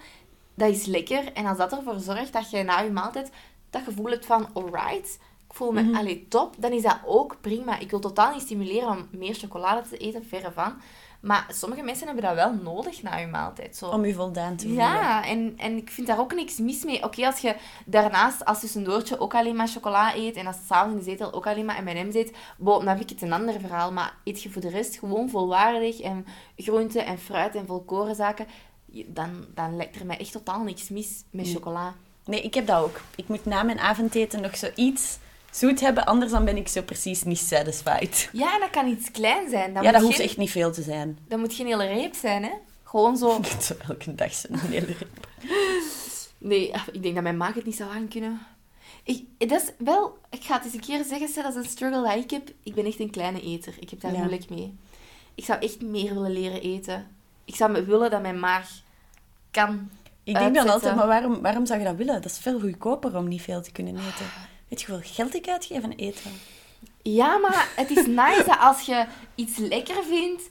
dat 0.56 0.70
is 0.70 0.86
lekker. 0.86 1.34
En 1.34 1.46
als 1.46 1.58
dat 1.58 1.72
ervoor 1.72 2.00
zorgt 2.00 2.34
dat 2.34 2.50
je 2.50 2.64
na 2.64 2.80
je 2.80 2.92
maaltijd 2.92 3.32
dat 3.70 3.82
gevoel 3.84 4.10
hebt 4.12 4.26
van, 4.26 4.48
alright, 4.54 5.20
ik 5.48 5.54
voel 5.54 5.72
me 5.72 5.98
allee, 5.98 6.26
top, 6.30 6.56
dan 6.58 6.72
is 6.72 6.82
dat 6.82 6.98
ook 7.06 7.38
prima. 7.42 7.80
Ik 7.80 7.90
wil 7.90 8.00
totaal 8.00 8.34
niet 8.34 8.42
stimuleren 8.42 8.90
om 8.90 9.08
meer 9.12 9.36
chocolade 9.36 9.90
te 9.90 9.98
eten, 9.98 10.26
verre 10.26 10.52
van. 10.52 10.74
Maar 11.22 11.46
sommige 11.50 11.82
mensen 11.84 12.06
hebben 12.06 12.24
dat 12.24 12.36
wel 12.36 12.54
nodig 12.54 13.02
na 13.02 13.16
je 13.18 13.28
maaltijd. 13.28 13.76
Zo. 13.78 13.88
Om 13.90 14.06
je 14.06 14.14
voldaan 14.14 14.56
te 14.56 14.68
voelen. 14.68 14.86
Ja, 14.86 15.26
en, 15.26 15.54
en 15.58 15.78
ik 15.78 15.90
vind 15.90 16.08
daar 16.08 16.20
ook 16.20 16.34
niks 16.34 16.58
mis 16.60 16.84
mee. 16.84 17.04
Oké, 17.04 17.26
als 17.26 17.40
je 17.40 17.56
daarnaast 17.86 18.46
als 18.46 18.60
tussendoortje 18.60 19.20
ook 19.20 19.34
alleen 19.36 19.56
maar 19.56 19.68
chocola 19.68 20.16
eet 20.16 20.36
en 20.36 20.48
als 20.48 20.56
je 20.56 20.62
s'avonds 20.66 20.94
in 20.94 21.00
de 21.04 21.10
zetel 21.10 21.34
ook 21.34 21.48
alleen 21.48 21.66
maar 21.66 21.84
M&M's 21.84 22.16
eet, 22.16 22.36
bo, 22.58 22.78
dan 22.78 22.88
heb 22.88 23.00
ik 23.00 23.10
het 23.10 23.22
een 23.22 23.34
ander 23.34 23.60
verhaal. 23.60 23.92
Maar 23.92 24.14
eet 24.24 24.42
je 24.44 24.50
voor 24.50 24.62
de 24.62 24.70
rest 24.70 24.96
gewoon 25.00 25.30
volwaardig 25.30 26.00
en 26.02 26.26
groenten 26.56 27.06
en 27.06 27.18
fruit 27.20 27.56
en 27.56 27.66
volkorenzaken, 27.66 28.46
je- 28.48 28.52
dan, 29.08 29.46
dan 29.54 29.76
lijkt 29.76 29.96
er 30.00 30.06
mij 30.06 30.18
echt 30.18 30.32
totaal 30.32 30.64
niks 30.64 30.90
mis 30.90 31.24
met 31.30 31.52
chocola. 31.52 31.96
Nee, 32.26 32.42
ik 32.42 32.54
heb 32.54 32.68
dat 32.68 32.84
ook. 32.84 33.02
Ik 33.16 33.28
moet 33.28 33.46
na 33.46 33.64
mijn 33.64 33.80
avondeten 33.80 34.42
nog 34.42 34.58
zoiets 34.58 35.18
zoet 35.52 35.80
hebben, 35.80 36.06
anders 36.06 36.32
dan 36.32 36.46
ben 36.46 36.58
ik 36.58 36.68
zo 36.68 36.82
precies 36.82 37.24
niet 37.24 37.40
satisfied. 37.40 38.30
Ja, 38.34 38.54
en 38.54 38.60
dat 38.60 38.70
kan 38.70 38.88
iets 38.88 39.12
klein 39.12 39.50
zijn. 39.50 39.74
Dat 39.74 39.84
ja, 39.84 39.92
dat 39.92 40.02
hoeft 40.02 40.20
echt 40.20 40.38
niet 40.38 40.52
veel 40.52 40.72
te 40.72 40.82
zijn. 40.82 41.18
Dat 41.28 41.40
moet 41.40 41.54
geen 41.54 41.66
hele 41.66 41.86
reep 41.86 42.16
zijn, 42.16 42.44
hè. 42.44 42.52
Gewoon 42.84 43.18
zo... 43.18 43.40
Zo 43.62 43.74
elke 43.88 44.16
dag 44.16 44.34
zo'n 44.34 44.58
hele 44.58 44.86
reep. 44.86 45.28
Nee, 46.38 46.74
ah, 46.74 46.82
ik 46.92 47.02
denk 47.02 47.14
dat 47.14 47.24
mijn 47.24 47.38
maag 47.38 47.54
het 47.54 47.66
niet 47.66 47.76
zou 47.76 47.92
aankunnen. 47.92 48.40
Ik, 49.04 49.24
dat 49.38 49.62
is 49.62 49.70
wel... 49.78 50.18
Ik 50.30 50.44
ga 50.44 50.56
het 50.56 50.66
eens 50.66 50.74
een 50.74 50.80
keer 50.80 51.04
zeggen, 51.04 51.44
dat 51.44 51.56
is 51.56 51.64
een 51.64 51.70
struggle 51.72 52.02
dat 52.04 52.16
ik 52.16 52.30
heb. 52.32 52.50
Ik 52.64 52.76
ben 52.76 52.86
echt 52.86 53.00
een 53.00 53.10
kleine 53.10 53.42
eter. 53.42 53.74
Ik 53.80 53.90
heb 53.90 54.02
daar 54.02 54.12
Ja. 54.12 54.18
moeilijk 54.18 54.50
mee. 54.50 54.76
Ik 55.36 55.46
zou 55.46 55.60
echt 55.62 55.82
meer 55.82 56.14
willen 56.14 56.32
leren 56.32 56.62
eten. 56.62 57.08
Ik 57.46 57.56
zou 57.56 57.72
me 57.72 57.84
willen 57.84 58.10
dat 58.10 58.22
mijn 58.22 58.40
maag 58.40 58.70
kan 59.52 59.90
Ik 60.24 60.38
denk 60.38 60.56
dan 60.56 60.70
altijd, 60.70 60.96
maar 60.96 61.08
waarom, 61.08 61.42
waarom 61.42 61.66
zou 61.66 61.80
je 61.80 61.86
dat 61.86 61.96
willen? 61.96 62.22
Dat 62.22 62.32
is 62.32 62.38
veel 62.38 62.60
goedkoper 62.60 63.18
om 63.18 63.28
niet 63.28 63.42
veel 63.42 63.62
te 63.62 63.72
kunnen 63.72 63.96
eten. 63.96 64.26
Weet 64.68 64.82
je 64.82 64.92
hoeveel 64.92 65.14
geld 65.14 65.36
ik 65.36 65.48
uitgeef 65.48 65.84
aan 65.84 65.92
eten? 65.92 66.32
Ja, 67.02 67.38
maar 67.38 67.68
het 67.76 67.90
is 67.90 68.06
nice 68.06 68.44
dat 68.46 68.60
als 68.60 68.82
je 68.82 69.06
iets 69.36 69.58
lekker 69.58 70.04
vindt, 70.04 70.50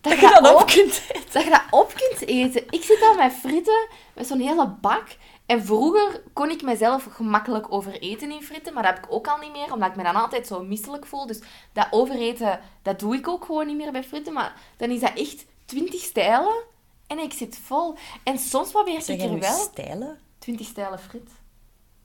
dat, 0.00 0.12
Dat 0.12 0.20
je 0.20 0.38
dat 0.42 0.60
op 0.60 0.66
kunt 0.66 1.02
eten. 1.08 1.32
dat 1.32 1.44
je 1.44 1.50
dat 1.50 1.62
op 1.70 1.94
kunt 1.94 2.28
eten. 2.28 2.64
Ik 2.70 2.82
zit 2.82 3.02
al 3.02 3.14
met 3.14 3.32
fritten, 3.32 3.88
met 4.14 4.26
zo'n 4.26 4.40
hele 4.40 4.68
bak. 4.80 5.06
En 5.46 5.64
vroeger 5.64 6.22
kon 6.32 6.50
ik 6.50 6.62
mezelf 6.62 7.06
gemakkelijk 7.10 7.72
overeten 7.72 8.30
in 8.30 8.42
fritten, 8.42 8.74
maar 8.74 8.82
dat 8.82 8.94
heb 8.94 9.04
ik 9.04 9.12
ook 9.12 9.26
al 9.26 9.38
niet 9.38 9.52
meer, 9.52 9.72
omdat 9.72 9.88
ik 9.88 9.96
me 9.96 10.02
dan 10.02 10.16
altijd 10.16 10.46
zo 10.46 10.62
misselijk 10.62 11.06
voel. 11.06 11.26
Dus 11.26 11.40
dat 11.72 11.86
overeten, 11.90 12.60
dat 12.82 12.98
doe 12.98 13.14
ik 13.14 13.28
ook 13.28 13.44
gewoon 13.44 13.66
niet 13.66 13.76
meer 13.76 13.92
bij 13.92 14.04
fritten. 14.04 14.32
Maar 14.32 14.54
dan 14.76 14.90
is 14.90 15.00
dat 15.00 15.12
echt 15.14 15.44
20 15.64 16.00
stijlen 16.00 16.62
en 17.06 17.18
ik 17.18 17.32
zit 17.32 17.58
vol. 17.64 17.96
En 18.22 18.38
soms 18.38 18.70
probeer 18.70 19.10
ik 19.10 19.20
er 19.20 19.38
wel... 19.38 19.58
stijlen? 19.58 20.18
20 20.38 20.66
stijlen 20.66 20.98
frit. 20.98 21.30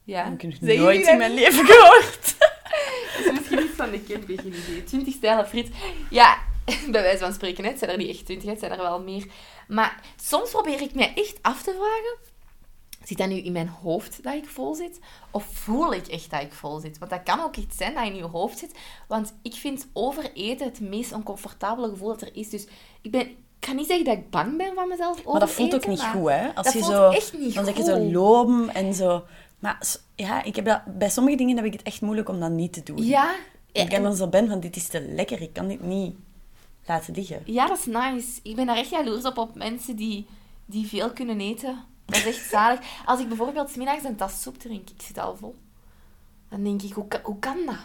Ja. 0.03 0.23
Heb 0.23 0.43
ik 0.43 0.55
Zeggen 0.59 0.83
nooit 0.83 1.07
in 1.07 1.17
mijn 1.17 1.33
leven 1.33 1.65
gehoord. 1.65 2.35
Dat 3.17 3.25
is 3.25 3.31
misschien 3.31 3.63
iets 3.63 3.75
van 3.75 3.91
de 3.91 4.03
camping, 4.03 4.41
geen 4.41 4.53
idee. 4.53 4.83
20 4.83 5.13
stijlen 5.13 5.47
friet. 5.47 5.69
Ja, 6.09 6.37
bij 6.91 7.01
wijze 7.01 7.17
van 7.17 7.33
spreken, 7.33 7.63
het 7.63 7.79
zijn 7.79 7.91
er 7.91 7.97
niet 7.97 8.09
echt 8.09 8.25
20, 8.25 8.49
het 8.49 8.59
zijn 8.59 8.71
er 8.71 8.77
wel 8.77 9.01
meer. 9.01 9.25
Maar 9.67 10.01
soms 10.21 10.49
probeer 10.49 10.81
ik 10.81 10.95
mij 10.95 11.13
echt 11.15 11.37
af 11.41 11.61
te 11.61 11.71
vragen: 11.71 12.17
zit 13.03 13.17
dat 13.17 13.27
nu 13.27 13.35
in 13.35 13.51
mijn 13.51 13.67
hoofd 13.67 14.23
dat 14.23 14.33
ik 14.33 14.49
vol 14.49 14.75
zit? 14.75 14.99
Of 15.31 15.45
voel 15.45 15.93
ik 15.93 16.07
echt 16.07 16.29
dat 16.29 16.41
ik 16.41 16.53
vol 16.53 16.79
zit? 16.79 16.97
Want 16.97 17.11
dat 17.11 17.23
kan 17.23 17.39
ook 17.39 17.55
iets 17.55 17.77
zijn 17.77 17.93
dat 17.93 18.05
in 18.05 18.15
je 18.15 18.23
hoofd 18.23 18.57
zit. 18.57 18.77
Want 19.07 19.33
ik 19.41 19.53
vind 19.53 19.87
overeten 19.93 20.65
het 20.65 20.79
meest 20.79 21.11
oncomfortabele 21.11 21.89
gevoel 21.89 22.07
dat 22.07 22.21
er 22.21 22.35
is. 22.35 22.49
Dus 22.49 22.67
ik 23.01 23.11
ben. 23.11 23.47
Ik 23.59 23.67
kan 23.67 23.75
niet 23.75 23.87
zeggen 23.87 24.05
dat 24.05 24.17
ik 24.17 24.29
bang 24.29 24.57
ben 24.57 24.73
van 24.75 24.87
mezelf. 24.87 25.25
Maar 25.25 25.39
dat 25.39 25.49
voelt 25.49 25.75
ook 25.75 25.87
niet 25.87 26.01
goed, 26.03 26.29
hè? 26.29 26.47
Als 26.55 26.65
dat 26.65 26.73
je 26.73 26.79
voelt 26.79 26.91
zo, 26.91 27.09
echt 27.09 27.37
niet 27.37 27.53
dan 27.53 27.65
zeg 27.65 27.77
je 27.77 27.81
goed. 27.81 27.91
zo 27.91 27.99
loom 27.99 28.69
en 28.69 28.93
zo. 28.93 29.23
Maar 29.59 29.81
ja, 30.15 30.43
ik 30.43 30.55
heb 30.55 30.65
dat, 30.65 30.81
bij 30.97 31.09
sommige 31.09 31.37
dingen 31.37 31.55
heb 31.55 31.65
ik 31.65 31.73
het 31.73 31.81
echt 31.81 32.01
moeilijk 32.01 32.29
om 32.29 32.39
dat 32.39 32.51
niet 32.51 32.73
te 32.73 32.83
doen. 32.83 33.05
Ja. 33.05 33.35
Ik 33.71 33.89
kan 33.89 34.03
dan 34.03 34.15
zo 34.15 34.27
ben 34.27 34.47
van, 34.47 34.59
dit 34.59 34.75
is 34.75 34.87
te 34.87 35.01
lekker, 35.01 35.41
ik 35.41 35.53
kan 35.53 35.67
dit 35.67 35.81
niet 35.81 36.15
laten 36.85 37.13
liggen. 37.13 37.41
Ja, 37.45 37.67
dat 37.67 37.77
is 37.77 37.85
nice. 37.85 38.39
Ik 38.43 38.55
ben 38.55 38.65
daar 38.65 38.77
echt 38.77 38.89
jaloers 38.89 39.25
op, 39.25 39.37
op 39.37 39.55
mensen 39.55 39.95
die, 39.95 40.25
die 40.65 40.87
veel 40.87 41.11
kunnen 41.11 41.39
eten. 41.39 41.83
Dat 42.05 42.17
is 42.17 42.25
echt 42.25 42.49
zalig. 42.55 42.79
Als 43.05 43.19
ik 43.19 43.27
bijvoorbeeld 43.27 43.69
's 43.69 43.75
middags 43.75 44.03
een 44.03 44.15
tas 44.15 44.41
soep 44.41 44.57
drink, 44.57 44.89
ik 44.89 45.01
zit 45.01 45.17
al 45.17 45.35
vol. 45.37 45.55
Dan 46.49 46.63
denk 46.63 46.81
ik, 46.81 46.93
hoe, 46.93 47.05
hoe 47.23 47.39
kan 47.39 47.57
dat? 47.65 47.75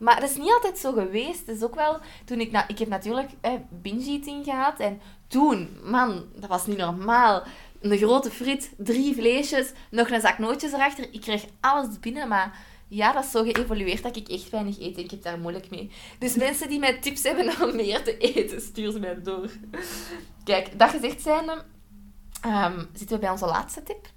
Maar 0.00 0.20
dat 0.20 0.30
is 0.30 0.36
niet 0.36 0.52
altijd 0.52 0.78
zo 0.78 0.92
geweest. 0.92 1.46
Het 1.46 1.56
is 1.56 1.62
ook 1.62 1.74
wel... 1.74 1.98
Toen 2.24 2.40
ik, 2.40 2.50
na, 2.50 2.68
ik 2.68 2.78
heb 2.78 2.88
natuurlijk 2.88 3.30
eh, 3.40 3.52
binge-eating 3.70 4.44
gehad. 4.44 4.80
En 4.80 5.00
toen, 5.28 5.78
man, 5.82 6.24
dat 6.34 6.48
was 6.48 6.66
niet 6.66 6.76
normaal. 6.76 7.42
Een 7.80 7.98
grote 7.98 8.30
frit, 8.30 8.70
drie 8.76 9.14
vleesjes, 9.14 9.72
nog 9.90 10.10
een 10.10 10.20
zak 10.20 10.38
nootjes 10.38 10.72
erachter. 10.72 11.12
Ik 11.12 11.20
kreeg 11.20 11.44
alles 11.60 12.00
binnen, 12.00 12.28
maar... 12.28 12.68
Ja, 12.88 13.12
dat 13.12 13.24
is 13.24 13.30
zo 13.30 13.42
geëvolueerd 13.42 14.02
dat 14.02 14.16
ik 14.16 14.28
echt 14.28 14.50
weinig 14.50 14.78
eet. 14.80 14.96
en 14.96 15.04
Ik 15.04 15.10
heb 15.10 15.22
daar 15.22 15.38
moeilijk 15.38 15.70
mee. 15.70 15.90
Dus 16.18 16.34
mensen 16.46 16.68
die 16.68 16.78
mij 16.78 16.98
tips 16.98 17.22
hebben 17.22 17.62
om 17.62 17.76
meer 17.76 18.04
te 18.04 18.18
eten, 18.18 18.60
stuur 18.60 18.92
ze 18.92 18.98
mij 18.98 19.22
door. 19.22 19.50
Kijk, 20.44 20.78
dat 20.78 20.90
gezegd 20.90 21.22
zijnde, 21.22 21.64
ehm, 22.42 22.84
zitten 22.92 23.16
we 23.16 23.22
bij 23.22 23.30
onze 23.30 23.46
laatste 23.46 23.82
tip. 23.82 24.08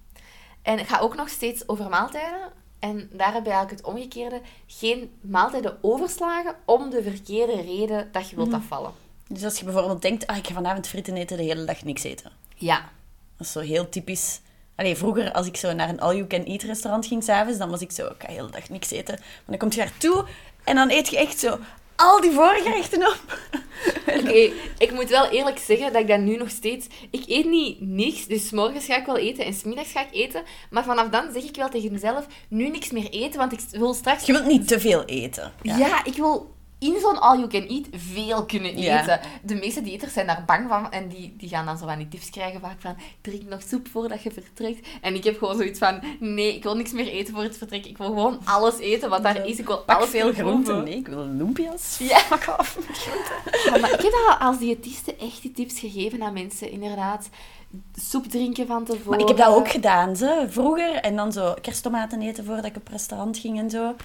En 0.61 0.77
het 0.77 0.87
gaat 0.87 1.01
ook 1.01 1.15
nog 1.15 1.29
steeds 1.29 1.67
over 1.67 1.89
maaltijden. 1.89 2.62
En 2.83 3.09
daar 3.11 3.33
heb 3.33 3.45
je 3.45 3.51
eigenlijk 3.51 3.81
het 3.81 3.93
omgekeerde. 3.93 4.41
Geen 4.67 5.11
maaltijden 5.21 5.77
overslagen 5.81 6.55
om 6.65 6.89
de 6.89 7.03
verkeerde 7.03 7.61
reden 7.61 8.09
dat 8.11 8.29
je 8.29 8.35
wilt 8.35 8.53
afvallen. 8.53 8.91
Dus 9.27 9.43
als 9.43 9.59
je 9.59 9.65
bijvoorbeeld 9.65 10.01
denkt, 10.01 10.27
ah, 10.27 10.37
ik 10.37 10.47
ga 10.47 10.53
vanavond 10.53 10.87
fritten 10.87 11.15
eten, 11.15 11.37
de 11.37 11.43
hele 11.43 11.65
dag 11.65 11.83
niks 11.83 12.03
eten. 12.03 12.31
Ja. 12.55 12.89
Dat 13.37 13.47
is 13.47 13.51
zo 13.51 13.59
heel 13.59 13.89
typisch. 13.89 14.39
Allee, 14.75 14.95
vroeger, 14.95 15.31
als 15.31 15.47
ik 15.47 15.57
zo 15.57 15.73
naar 15.73 15.89
een 15.89 15.99
all-you-can-eat 15.99 16.61
restaurant 16.61 17.05
ging 17.05 17.23
s'avonds, 17.23 17.57
dan 17.57 17.69
was 17.69 17.81
ik 17.81 17.91
zo, 17.91 18.05
ik 18.05 18.15
ga 18.17 18.27
de 18.27 18.33
hele 18.33 18.49
dag 18.49 18.69
niks 18.69 18.91
eten. 18.91 19.15
Maar 19.19 19.43
dan 19.45 19.57
kom 19.57 19.69
je 19.69 19.77
daar 19.77 19.97
toe 19.97 20.25
en 20.63 20.75
dan 20.75 20.89
eet 20.89 21.07
je 21.09 21.17
echt 21.17 21.39
zo 21.39 21.59
al 22.03 22.21
die 22.21 22.31
voorgerechten 22.31 23.07
op. 23.07 23.39
Oké, 24.19 24.51
ik 24.77 24.91
moet 24.91 25.09
wel 25.09 25.29
eerlijk 25.29 25.57
zeggen 25.57 25.93
dat 25.93 26.01
ik 26.01 26.07
dat 26.07 26.19
nu 26.19 26.37
nog 26.37 26.49
steeds... 26.49 26.87
Ik 27.09 27.23
eet 27.27 27.45
niet 27.45 27.81
niks, 27.81 28.25
dus 28.25 28.51
morgens 28.51 28.85
ga 28.85 28.97
ik 28.97 29.05
wel 29.05 29.17
eten 29.17 29.45
en 29.45 29.53
's 29.53 29.63
middags 29.63 29.91
ga 29.91 30.01
ik 30.01 30.13
eten. 30.13 30.43
Maar 30.69 30.83
vanaf 30.83 31.09
dan 31.09 31.25
zeg 31.33 31.43
ik 31.43 31.55
wel 31.55 31.69
tegen 31.69 31.91
mezelf, 31.91 32.25
nu 32.47 32.69
niks 32.69 32.91
meer 32.91 33.09
eten, 33.09 33.39
want 33.39 33.51
ik 33.51 33.59
wil 33.71 33.93
straks... 33.93 34.25
Je 34.25 34.31
wilt 34.31 34.45
niet 34.45 34.67
te 34.67 34.79
veel 34.79 35.05
eten. 35.05 35.53
Ja, 35.61 36.05
ik 36.05 36.15
wil 36.15 36.55
in 36.83 36.99
zo'n 37.01 37.19
all-you-can-eat 37.21 37.85
veel 37.91 38.45
kunnen 38.45 38.77
Ja. 38.81 39.01
eten. 39.01 39.19
De 39.43 39.55
meeste 39.55 39.81
diëters 39.81 40.13
zijn 40.13 40.27
daar 40.27 40.43
bang 40.45 40.67
van 40.69 40.91
en 40.91 41.07
die, 41.07 41.33
die 41.37 41.49
gaan 41.49 41.65
dan 41.65 41.77
zo 41.77 41.85
van 41.85 41.97
die 41.97 42.07
tips 42.07 42.29
krijgen 42.29 42.59
vaak 42.59 42.81
van 42.81 42.95
drink 43.21 43.43
nog 43.49 43.61
soep 43.67 43.87
voordat 43.87 44.23
je 44.23 44.31
vertrekt. 44.31 44.87
En 45.01 45.15
ik 45.15 45.23
heb 45.23 45.37
gewoon 45.37 45.55
zoiets 45.55 45.79
van 45.79 45.99
nee, 46.19 46.55
ik 46.55 46.63
wil 46.63 46.75
niks 46.75 46.91
meer 46.91 47.07
eten 47.07 47.33
voor 47.33 47.43
het 47.43 47.57
vertrek. 47.57 47.85
Ik 47.85 47.97
wil 47.97 48.07
gewoon 48.07 48.39
alles 48.43 48.77
eten 48.79 49.09
wat 49.09 49.23
daar 49.23 49.45
is. 49.47 49.59
Ik 49.59 49.65
wil 49.67 49.77
Pak 49.83 49.97
alles 49.97 50.09
veel 50.09 50.33
groenten. 50.33 50.63
proeven. 50.63 50.83
Nee, 50.83 50.95
ik 50.97 51.07
wil 51.07 51.25
lumpia's. 51.25 51.97
Ja. 52.09 52.21
Pak 52.29 52.45
af 52.47 52.77
met 52.87 52.97
groenten. 52.97 53.71
Ja, 53.73 53.77
maar 53.79 53.93
ik 53.93 54.01
heb 54.01 54.13
al 54.27 54.35
als 54.35 54.57
diëtiste 54.59 55.15
echt 55.15 55.41
die 55.41 55.51
tips 55.51 55.79
gegeven 55.79 56.23
aan 56.23 56.33
mensen, 56.33 56.71
inderdaad. 56.71 57.29
Soep 57.95 58.25
drinken 58.25 58.67
van 58.67 58.83
tevoren. 58.85 59.09
Maar 59.09 59.19
ik 59.19 59.27
heb 59.27 59.37
dat 59.37 59.47
ook 59.55 59.69
gedaan, 59.69 60.15
ze, 60.15 60.45
vroeger. 60.49 60.95
En 60.95 61.15
dan 61.15 61.31
zo 61.31 61.53
kersttomaten 61.61 62.21
eten 62.21 62.45
voordat 62.45 62.65
ik 62.65 62.75
op 62.75 62.87
restaurant 62.87 63.37
ging 63.37 63.59
en 63.59 63.69
zo. 63.69 63.95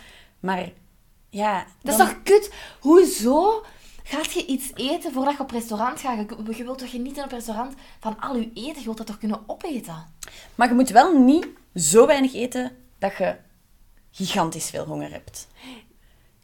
Maar 0.41 0.69
ja... 1.31 1.67
Dat 1.83 1.93
is 1.99 2.07
toch 2.07 2.23
kut? 2.23 2.53
Hoezo 2.81 3.65
gaat 4.03 4.33
je 4.33 4.47
iets 4.47 4.71
eten 4.75 5.13
voordat 5.13 5.37
je 5.37 5.43
op 5.43 5.51
restaurant 5.51 6.01
gaat? 6.01 6.29
Je, 6.29 6.57
je 6.57 6.65
wilt 6.65 6.79
toch 6.79 6.91
genieten 6.91 7.25
op 7.25 7.31
restaurant 7.31 7.75
van 8.01 8.21
al 8.21 8.37
je 8.37 8.51
eten? 8.55 8.79
Je 8.79 8.85
wilt 8.85 8.97
dat 8.97 9.07
toch 9.07 9.19
kunnen 9.19 9.43
opeten? 9.47 10.07
Maar 10.55 10.69
je 10.69 10.75
moet 10.75 10.91
wel 10.91 11.19
niet 11.19 11.47
zo 11.75 12.07
weinig 12.07 12.35
eten 12.35 12.77
dat 12.99 13.17
je 13.17 13.37
gigantisch 14.11 14.71
veel 14.71 14.85
honger 14.85 15.11
hebt. 15.11 15.49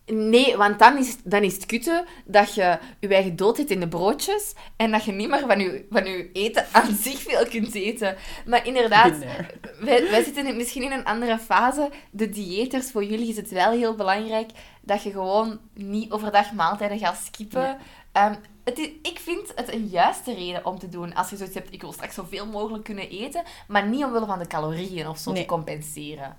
Nee, 0.06 0.56
want 0.56 0.78
dan 0.78 0.98
is, 0.98 1.16
dan 1.24 1.42
is 1.42 1.54
het 1.54 1.66
kutte 1.66 2.04
dat 2.24 2.54
je 2.54 2.78
je 3.00 3.08
eigen 3.08 3.36
dood 3.36 3.56
hebt 3.56 3.70
in 3.70 3.80
de 3.80 3.88
broodjes 3.88 4.54
en 4.76 4.90
dat 4.90 5.04
je 5.04 5.12
niet 5.12 5.28
meer 5.28 5.44
van 5.46 5.60
je, 5.60 5.86
van 5.90 6.04
je 6.04 6.32
eten 6.32 6.66
aan 6.72 6.94
zich 6.94 7.18
veel 7.22 7.46
kunt 7.46 7.74
eten. 7.74 8.16
Maar 8.46 8.66
inderdaad, 8.66 9.14
wij, 9.80 10.10
wij 10.10 10.24
zitten 10.24 10.56
misschien 10.56 10.82
in 10.82 10.92
een 10.92 11.04
andere 11.04 11.38
fase. 11.38 11.90
De 12.10 12.28
diëters, 12.28 12.90
voor 12.90 13.04
jullie 13.04 13.28
is 13.28 13.36
het 13.36 13.50
wel 13.50 13.70
heel 13.70 13.94
belangrijk 13.94 14.50
dat 14.80 15.02
je 15.02 15.10
gewoon 15.10 15.60
niet 15.74 16.12
overdag 16.12 16.52
maaltijden 16.52 16.98
gaat 16.98 17.20
skippen. 17.24 17.60
Ja. 17.60 17.78
Ehm, 18.12 18.34
het 18.64 18.78
is, 18.78 18.88
ik 19.02 19.18
vind 19.18 19.52
het 19.54 19.72
een 19.72 19.86
juiste 19.86 20.34
reden 20.34 20.66
om 20.66 20.78
te 20.78 20.88
doen. 20.88 21.14
Als 21.14 21.30
je 21.30 21.36
zoiets 21.36 21.54
hebt, 21.54 21.72
ik 21.72 21.80
wil 21.80 21.92
straks 21.92 22.14
zoveel 22.14 22.46
mogelijk 22.46 22.84
kunnen 22.84 23.08
eten, 23.10 23.42
maar 23.68 23.86
niet 23.86 24.04
omwille 24.04 24.26
van 24.26 24.38
de 24.38 24.46
calorieën 24.46 25.08
of 25.08 25.18
zo 25.18 25.32
Nee. 25.32 25.42
te 25.42 25.48
compenseren. 25.48 26.36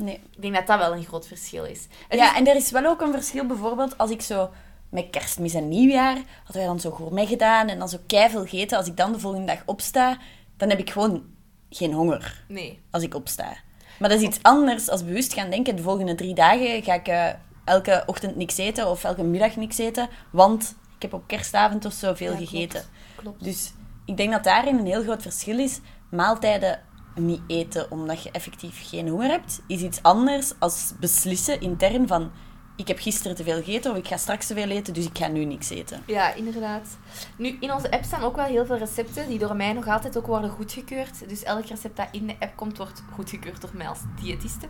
Nee. 0.00 0.20
Ik 0.36 0.42
denk 0.42 0.54
dat 0.54 0.66
dat 0.66 0.78
wel 0.78 0.92
een 0.96 1.04
groot 1.04 1.26
verschil 1.26 1.64
is. 1.64 1.86
Het 2.08 2.18
ja, 2.18 2.30
is- 2.32 2.38
en 2.38 2.46
er 2.46 2.56
is 2.56 2.70
wel 2.70 2.86
ook 2.86 3.00
een 3.00 3.12
verschil. 3.12 3.46
Bijvoorbeeld 3.46 3.98
als 3.98 4.10
ik 4.10 4.22
zo 4.22 4.50
met 4.88 5.10
kerstmis 5.10 5.54
en 5.54 5.68
nieuwjaar 5.68 6.14
hadden 6.44 6.56
wij 6.56 6.64
dan 6.66 6.80
zo 6.80 6.90
gourmet 6.90 7.28
gedaan 7.28 7.68
en 7.68 7.78
dan 7.78 7.88
zo 7.88 7.98
keiveel 8.06 8.40
gegeten. 8.46 8.76
Als 8.78 8.86
ik 8.86 8.96
dan 8.96 9.12
de 9.12 9.18
volgende 9.18 9.46
dag 9.46 9.62
opsta, 9.66 10.18
dan 10.56 10.68
heb 10.68 10.78
ik 10.78 10.90
gewoon 10.90 11.22
geen 11.70 11.92
honger 11.92 12.44
Nee. 12.48 12.80
als 12.90 13.02
ik 13.02 13.14
opsta. 13.14 13.54
Maar 13.98 14.08
dat 14.08 14.20
is 14.20 14.26
iets 14.26 14.38
anders 14.42 14.88
als 14.88 15.04
bewust 15.04 15.32
gaan 15.34 15.50
denken. 15.50 15.76
De 15.76 15.82
volgende 15.82 16.14
drie 16.14 16.34
dagen 16.34 16.82
ga 16.82 16.94
ik 16.94 17.08
eh, 17.08 17.26
elke 17.64 18.02
ochtend 18.06 18.36
niks 18.36 18.56
eten 18.56 18.90
of 18.90 19.04
elke 19.04 19.22
middag 19.22 19.56
niks 19.56 19.78
eten, 19.78 20.08
want 20.32 20.74
ik 20.96 21.02
heb 21.02 21.12
op 21.12 21.22
kerstavond 21.26 21.84
of 21.84 21.92
zo 21.92 22.14
veel 22.14 22.30
Ja, 22.30 22.36
klopt. 22.36 22.50
gegeten. 22.50 22.82
Klopt. 23.16 23.44
Dus 23.44 23.72
ik 24.04 24.16
denk 24.16 24.32
dat 24.32 24.44
daarin 24.44 24.78
een 24.78 24.86
heel 24.86 25.02
groot 25.02 25.22
verschil 25.22 25.58
is. 25.58 25.80
Maaltijden 26.10 26.80
niet 27.14 27.40
eten 27.46 27.90
omdat 27.90 28.22
je 28.22 28.30
effectief 28.30 28.88
geen 28.88 29.08
honger 29.08 29.30
hebt, 29.30 29.60
is 29.66 29.80
iets 29.82 30.02
anders 30.02 30.52
als 30.58 30.92
beslissen 31.00 31.60
intern 31.60 32.06
van 32.06 32.30
ik 32.76 32.88
heb 32.88 32.98
gisteren 32.98 33.36
te 33.36 33.44
veel 33.44 33.56
gegeten 33.56 33.90
of 33.90 33.96
ik 33.96 34.06
ga 34.06 34.16
straks 34.16 34.46
te 34.46 34.54
veel 34.54 34.68
eten, 34.68 34.94
dus 34.94 35.04
ik 35.04 35.18
ga 35.18 35.26
nu 35.28 35.44
niks 35.44 35.70
eten. 35.70 36.02
Ja, 36.06 36.34
inderdaad. 36.34 36.88
Nu, 37.36 37.56
in 37.60 37.72
onze 37.72 37.90
app 37.90 38.04
staan 38.04 38.22
ook 38.22 38.36
wel 38.36 38.44
heel 38.44 38.66
veel 38.66 38.76
recepten 38.76 39.28
die 39.28 39.38
door 39.38 39.56
mij 39.56 39.72
nog 39.72 39.88
altijd 39.88 40.16
ook 40.18 40.26
worden 40.26 40.50
goedgekeurd. 40.50 41.28
Dus 41.28 41.42
elk 41.42 41.66
recept 41.66 41.96
dat 41.96 42.08
in 42.12 42.26
de 42.26 42.34
app 42.38 42.56
komt, 42.56 42.76
wordt 42.76 43.02
goedgekeurd 43.12 43.60
door 43.60 43.70
mij 43.74 43.88
als 43.88 43.98
diëtiste. 44.22 44.66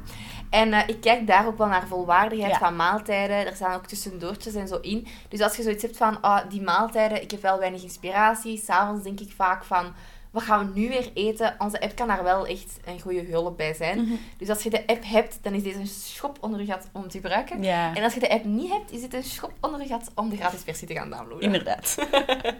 En 0.51 0.73
eh, 0.73 0.89
ik 0.89 1.01
kijk 1.01 1.27
daar 1.27 1.47
ook 1.47 1.59
wel 1.59 1.67
naar 1.67 1.87
volwaardigheid 1.87 2.53
Ja. 2.53 2.59
van 2.59 2.77
maaltijden. 2.77 3.47
Er 3.47 3.55
staan 3.55 3.75
ook 3.75 3.87
tussendoortjes 3.87 4.55
en 4.55 4.69
zo 4.69 4.77
in. 4.81 5.07
Dus 5.29 5.41
als 5.41 5.57
je 5.57 5.63
zoiets 5.63 5.83
hebt 5.83 5.97
van, 5.97 6.21
ah, 6.21 6.51
die 6.51 6.63
maaltijden, 6.63 7.23
ik 7.23 7.31
heb 7.31 7.43
wel 7.43 7.59
weinig 7.59 7.83
inspiratie. 7.83 8.59
S'avonds 8.65 9.03
denk 9.05 9.21
ik 9.21 9.33
vaak 9.37 9.65
van, 9.65 9.93
wat 10.31 10.43
gaan 10.43 10.73
we 10.73 10.81
nu 10.81 10.89
weer 10.89 11.11
eten? 11.15 11.55
Onze 11.59 11.81
app 11.81 11.97
kan 11.97 12.09
daar 12.09 12.23
wel 12.23 12.47
echt 12.47 12.79
een 12.85 13.01
goede 13.01 13.23
hulp 13.23 13.57
bij 13.57 13.75
zijn. 13.75 14.01
Mhm. 14.01 14.15
Dus 14.39 14.49
als 14.49 14.63
je 14.63 14.71
de 14.71 14.87
app 14.87 15.05
hebt, 15.05 15.39
dan 15.43 15.55
is 15.55 15.63
deze 15.63 15.79
een 15.79 15.87
schop 15.87 16.39
onder 16.41 16.61
je 16.61 16.67
gat 16.67 16.89
om 16.93 17.09
te 17.09 17.17
gebruiken. 17.17 17.65
En 17.65 18.03
als 18.03 18.15
je 18.15 18.21
de 18.21 18.31
app 18.31 18.45
niet 18.45 18.71
hebt, 18.71 18.93
is 18.93 19.03
het 19.03 19.15
een 19.15 19.23
schop 19.23 19.53
onder 19.61 19.81
je 19.81 19.87
gat 19.87 20.11
om 20.15 20.29
de 20.29 20.37
gratis 20.37 20.61
versie 20.65 20.87
te 20.89 20.95
gaan 20.95 21.11
downloaden. 21.11 21.41
inderdaad. 21.41 21.97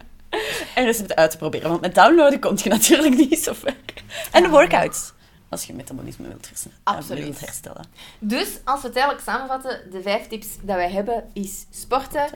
en 0.75 0.85
recepten 0.85 1.17
uit 1.17 1.31
te 1.31 1.37
proberen, 1.37 1.69
want 1.69 1.81
met 1.81 1.95
downloaden 1.95 2.41
komt 2.41 2.63
je 2.63 2.69
natuurlijk 2.69 3.17
niet 3.17 3.39
zo 3.39 3.53
ver. 3.53 3.77
En 4.33 4.43
de 4.43 4.49
workouts, 4.49 5.13
als 5.49 5.65
je 5.65 5.75
metabolisme 5.75 6.29
wilt, 6.29 6.51
eh, 6.53 6.73
Absoluut. 6.83 7.25
wilt 7.25 7.41
herstellen. 7.41 7.85
Dus, 8.19 8.49
als 8.65 8.81
we 8.81 8.87
het 8.87 8.97
eigenlijk 8.97 9.27
samenvatten, 9.27 9.91
de 9.91 10.03
vijf 10.03 10.27
tips 10.27 10.47
dat 10.63 10.77
wij 10.77 10.91
hebben 10.91 11.31
is 11.33 11.67
sporten. 11.71 12.27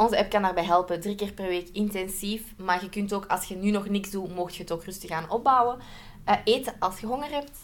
Onze 0.00 0.18
app 0.18 0.30
kan 0.30 0.42
daarbij 0.42 0.64
helpen, 0.64 1.00
drie 1.00 1.14
keer 1.14 1.32
per 1.32 1.48
week 1.48 1.68
intensief. 1.72 2.54
Maar 2.56 2.82
je 2.82 2.88
kunt 2.88 3.12
ook, 3.12 3.26
als 3.26 3.44
je 3.44 3.56
nu 3.56 3.70
nog 3.70 3.88
niks 3.88 4.10
doet, 4.10 4.34
mocht 4.34 4.56
je 4.56 4.62
het 4.62 4.72
ook 4.72 4.84
rustig 4.84 5.10
aan 5.10 5.30
opbouwen. 5.30 5.78
Eh, 6.24 6.36
eten 6.44 6.74
als 6.78 7.00
je 7.00 7.06
honger 7.06 7.30
hebt. 7.30 7.58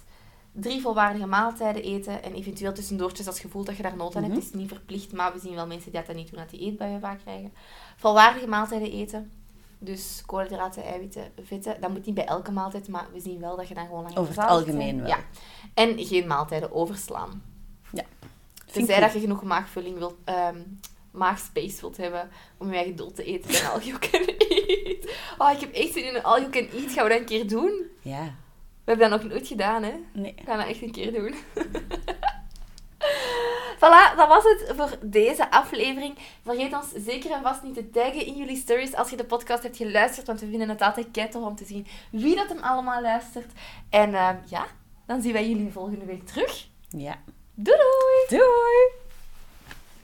Drie 0.52 0.80
volwaardige 0.80 1.26
maaltijden 1.26 1.82
eten. 1.82 2.22
En 2.22 2.34
eventueel 2.34 2.72
tussendoortjes 2.72 3.26
als 3.26 3.40
je 3.40 3.48
voelt 3.48 3.66
dat 3.66 3.76
je 3.76 3.82
daar 3.82 3.96
nood 3.96 4.16
aan 4.16 4.22
hebt. 4.22 4.34
Het 4.34 4.44
is 4.44 4.52
niet 4.52 4.68
verplicht, 4.68 5.12
maar 5.12 5.32
we 5.32 5.38
zien 5.38 5.54
wel 5.54 5.66
mensen 5.66 5.92
die 5.92 6.02
dat 6.06 6.16
niet 6.16 6.30
doen, 6.30 6.38
dat 6.40 6.50
die 6.50 6.60
eetbuien 6.60 7.00
vaak 7.00 7.20
krijgen. 7.20 7.52
Volwaardige 7.96 8.46
maaltijden 8.46 8.92
eten. 8.92 9.32
Dus 9.78 10.22
koolhydraten, 10.26 10.84
eiwitten, 10.84 11.32
vetten. 11.42 11.80
Dat 11.80 11.90
moet 11.90 12.06
niet 12.06 12.14
bij 12.14 12.26
elke 12.26 12.52
maaltijd, 12.52 12.88
maar 12.88 13.06
we 13.12 13.20
zien 13.20 13.40
wel 13.40 13.56
dat 13.56 13.68
je 13.68 13.74
dan 13.74 13.86
gewoon 13.86 14.02
langer 14.02 14.18
Over 14.18 14.40
het 14.40 14.50
algemeen 14.50 14.98
wel. 14.98 15.08
Ja. 15.08 15.18
En 15.74 16.06
geen 16.06 16.26
maaltijden 16.26 16.72
overslaan. 16.72 17.42
Ja. 17.92 18.04
Tenzij 18.72 19.00
dat 19.00 19.12
je 19.12 19.20
genoeg 19.20 19.42
maagvulling 19.42 19.98
wilt, 19.98 20.16
ehm 21.16 21.24
maagspace 21.24 21.80
wilt 21.80 21.96
hebben 21.96 22.30
om 22.58 22.68
je 22.68 22.76
eigen 22.76 22.96
doel 22.96 23.12
te 23.12 23.24
eten 23.24 23.54
en 23.54 23.70
all 23.70 23.80
you 23.80 23.98
can 23.98 24.24
eat. 24.38 25.10
Oh, 25.38 25.50
ik 25.52 25.60
heb 25.60 25.72
echt 25.72 25.92
zin 25.92 26.04
in 26.04 26.14
een 26.14 26.22
all 26.22 26.40
you 26.40 26.50
can 26.50 26.68
eat. 26.80 26.92
Gaan 26.92 27.04
we 27.04 27.10
dat 27.10 27.18
een 27.18 27.24
keer 27.24 27.48
doen? 27.48 27.86
Ja, 28.02 28.24
We 28.84 28.92
hebben 28.92 29.10
dat 29.10 29.22
nog 29.22 29.30
nooit 29.30 29.46
gedaan, 29.46 29.82
hè? 29.82 29.92
nee. 30.12 30.34
We 30.36 30.42
gaan 30.44 30.58
dat 30.58 30.68
echt 30.68 30.82
een 30.82 30.92
keer 30.92 31.12
doen. 31.12 31.34
Voilà, 33.76 34.16
dat 34.16 34.28
was 34.28 34.44
het 34.44 34.72
voor 34.76 34.98
deze 35.02 35.50
aflevering. 35.50 36.18
Vergeet 36.42 36.74
ons 36.74 36.92
zeker 37.04 37.30
en 37.30 37.42
vast 37.42 37.62
niet 37.62 37.74
te 37.74 37.90
taggen 37.90 38.26
in 38.26 38.36
jullie 38.36 38.56
stories 38.56 38.94
als 38.94 39.10
je 39.10 39.16
de 39.16 39.24
podcast 39.24 39.62
hebt 39.62 39.76
geluisterd, 39.76 40.26
want 40.26 40.40
we 40.40 40.48
vinden 40.48 40.68
het 40.68 40.82
altijd 40.82 41.08
keitel 41.12 41.42
om 41.42 41.56
te 41.56 41.64
zien 41.64 41.86
wie 42.10 42.36
dat 42.36 42.48
hem 42.48 42.58
allemaal 42.58 43.02
luistert. 43.02 43.52
En 43.90 44.14
ehm, 44.14 44.36
ja, 44.46 44.66
dan 45.06 45.22
zien 45.22 45.32
wij 45.32 45.48
jullie 45.48 45.72
volgende 45.72 46.04
week 46.04 46.26
terug. 46.26 46.68
Ja. 46.88 47.18
Doei 47.54 47.76
doei! 47.76 48.40
Doei! 48.40 49.05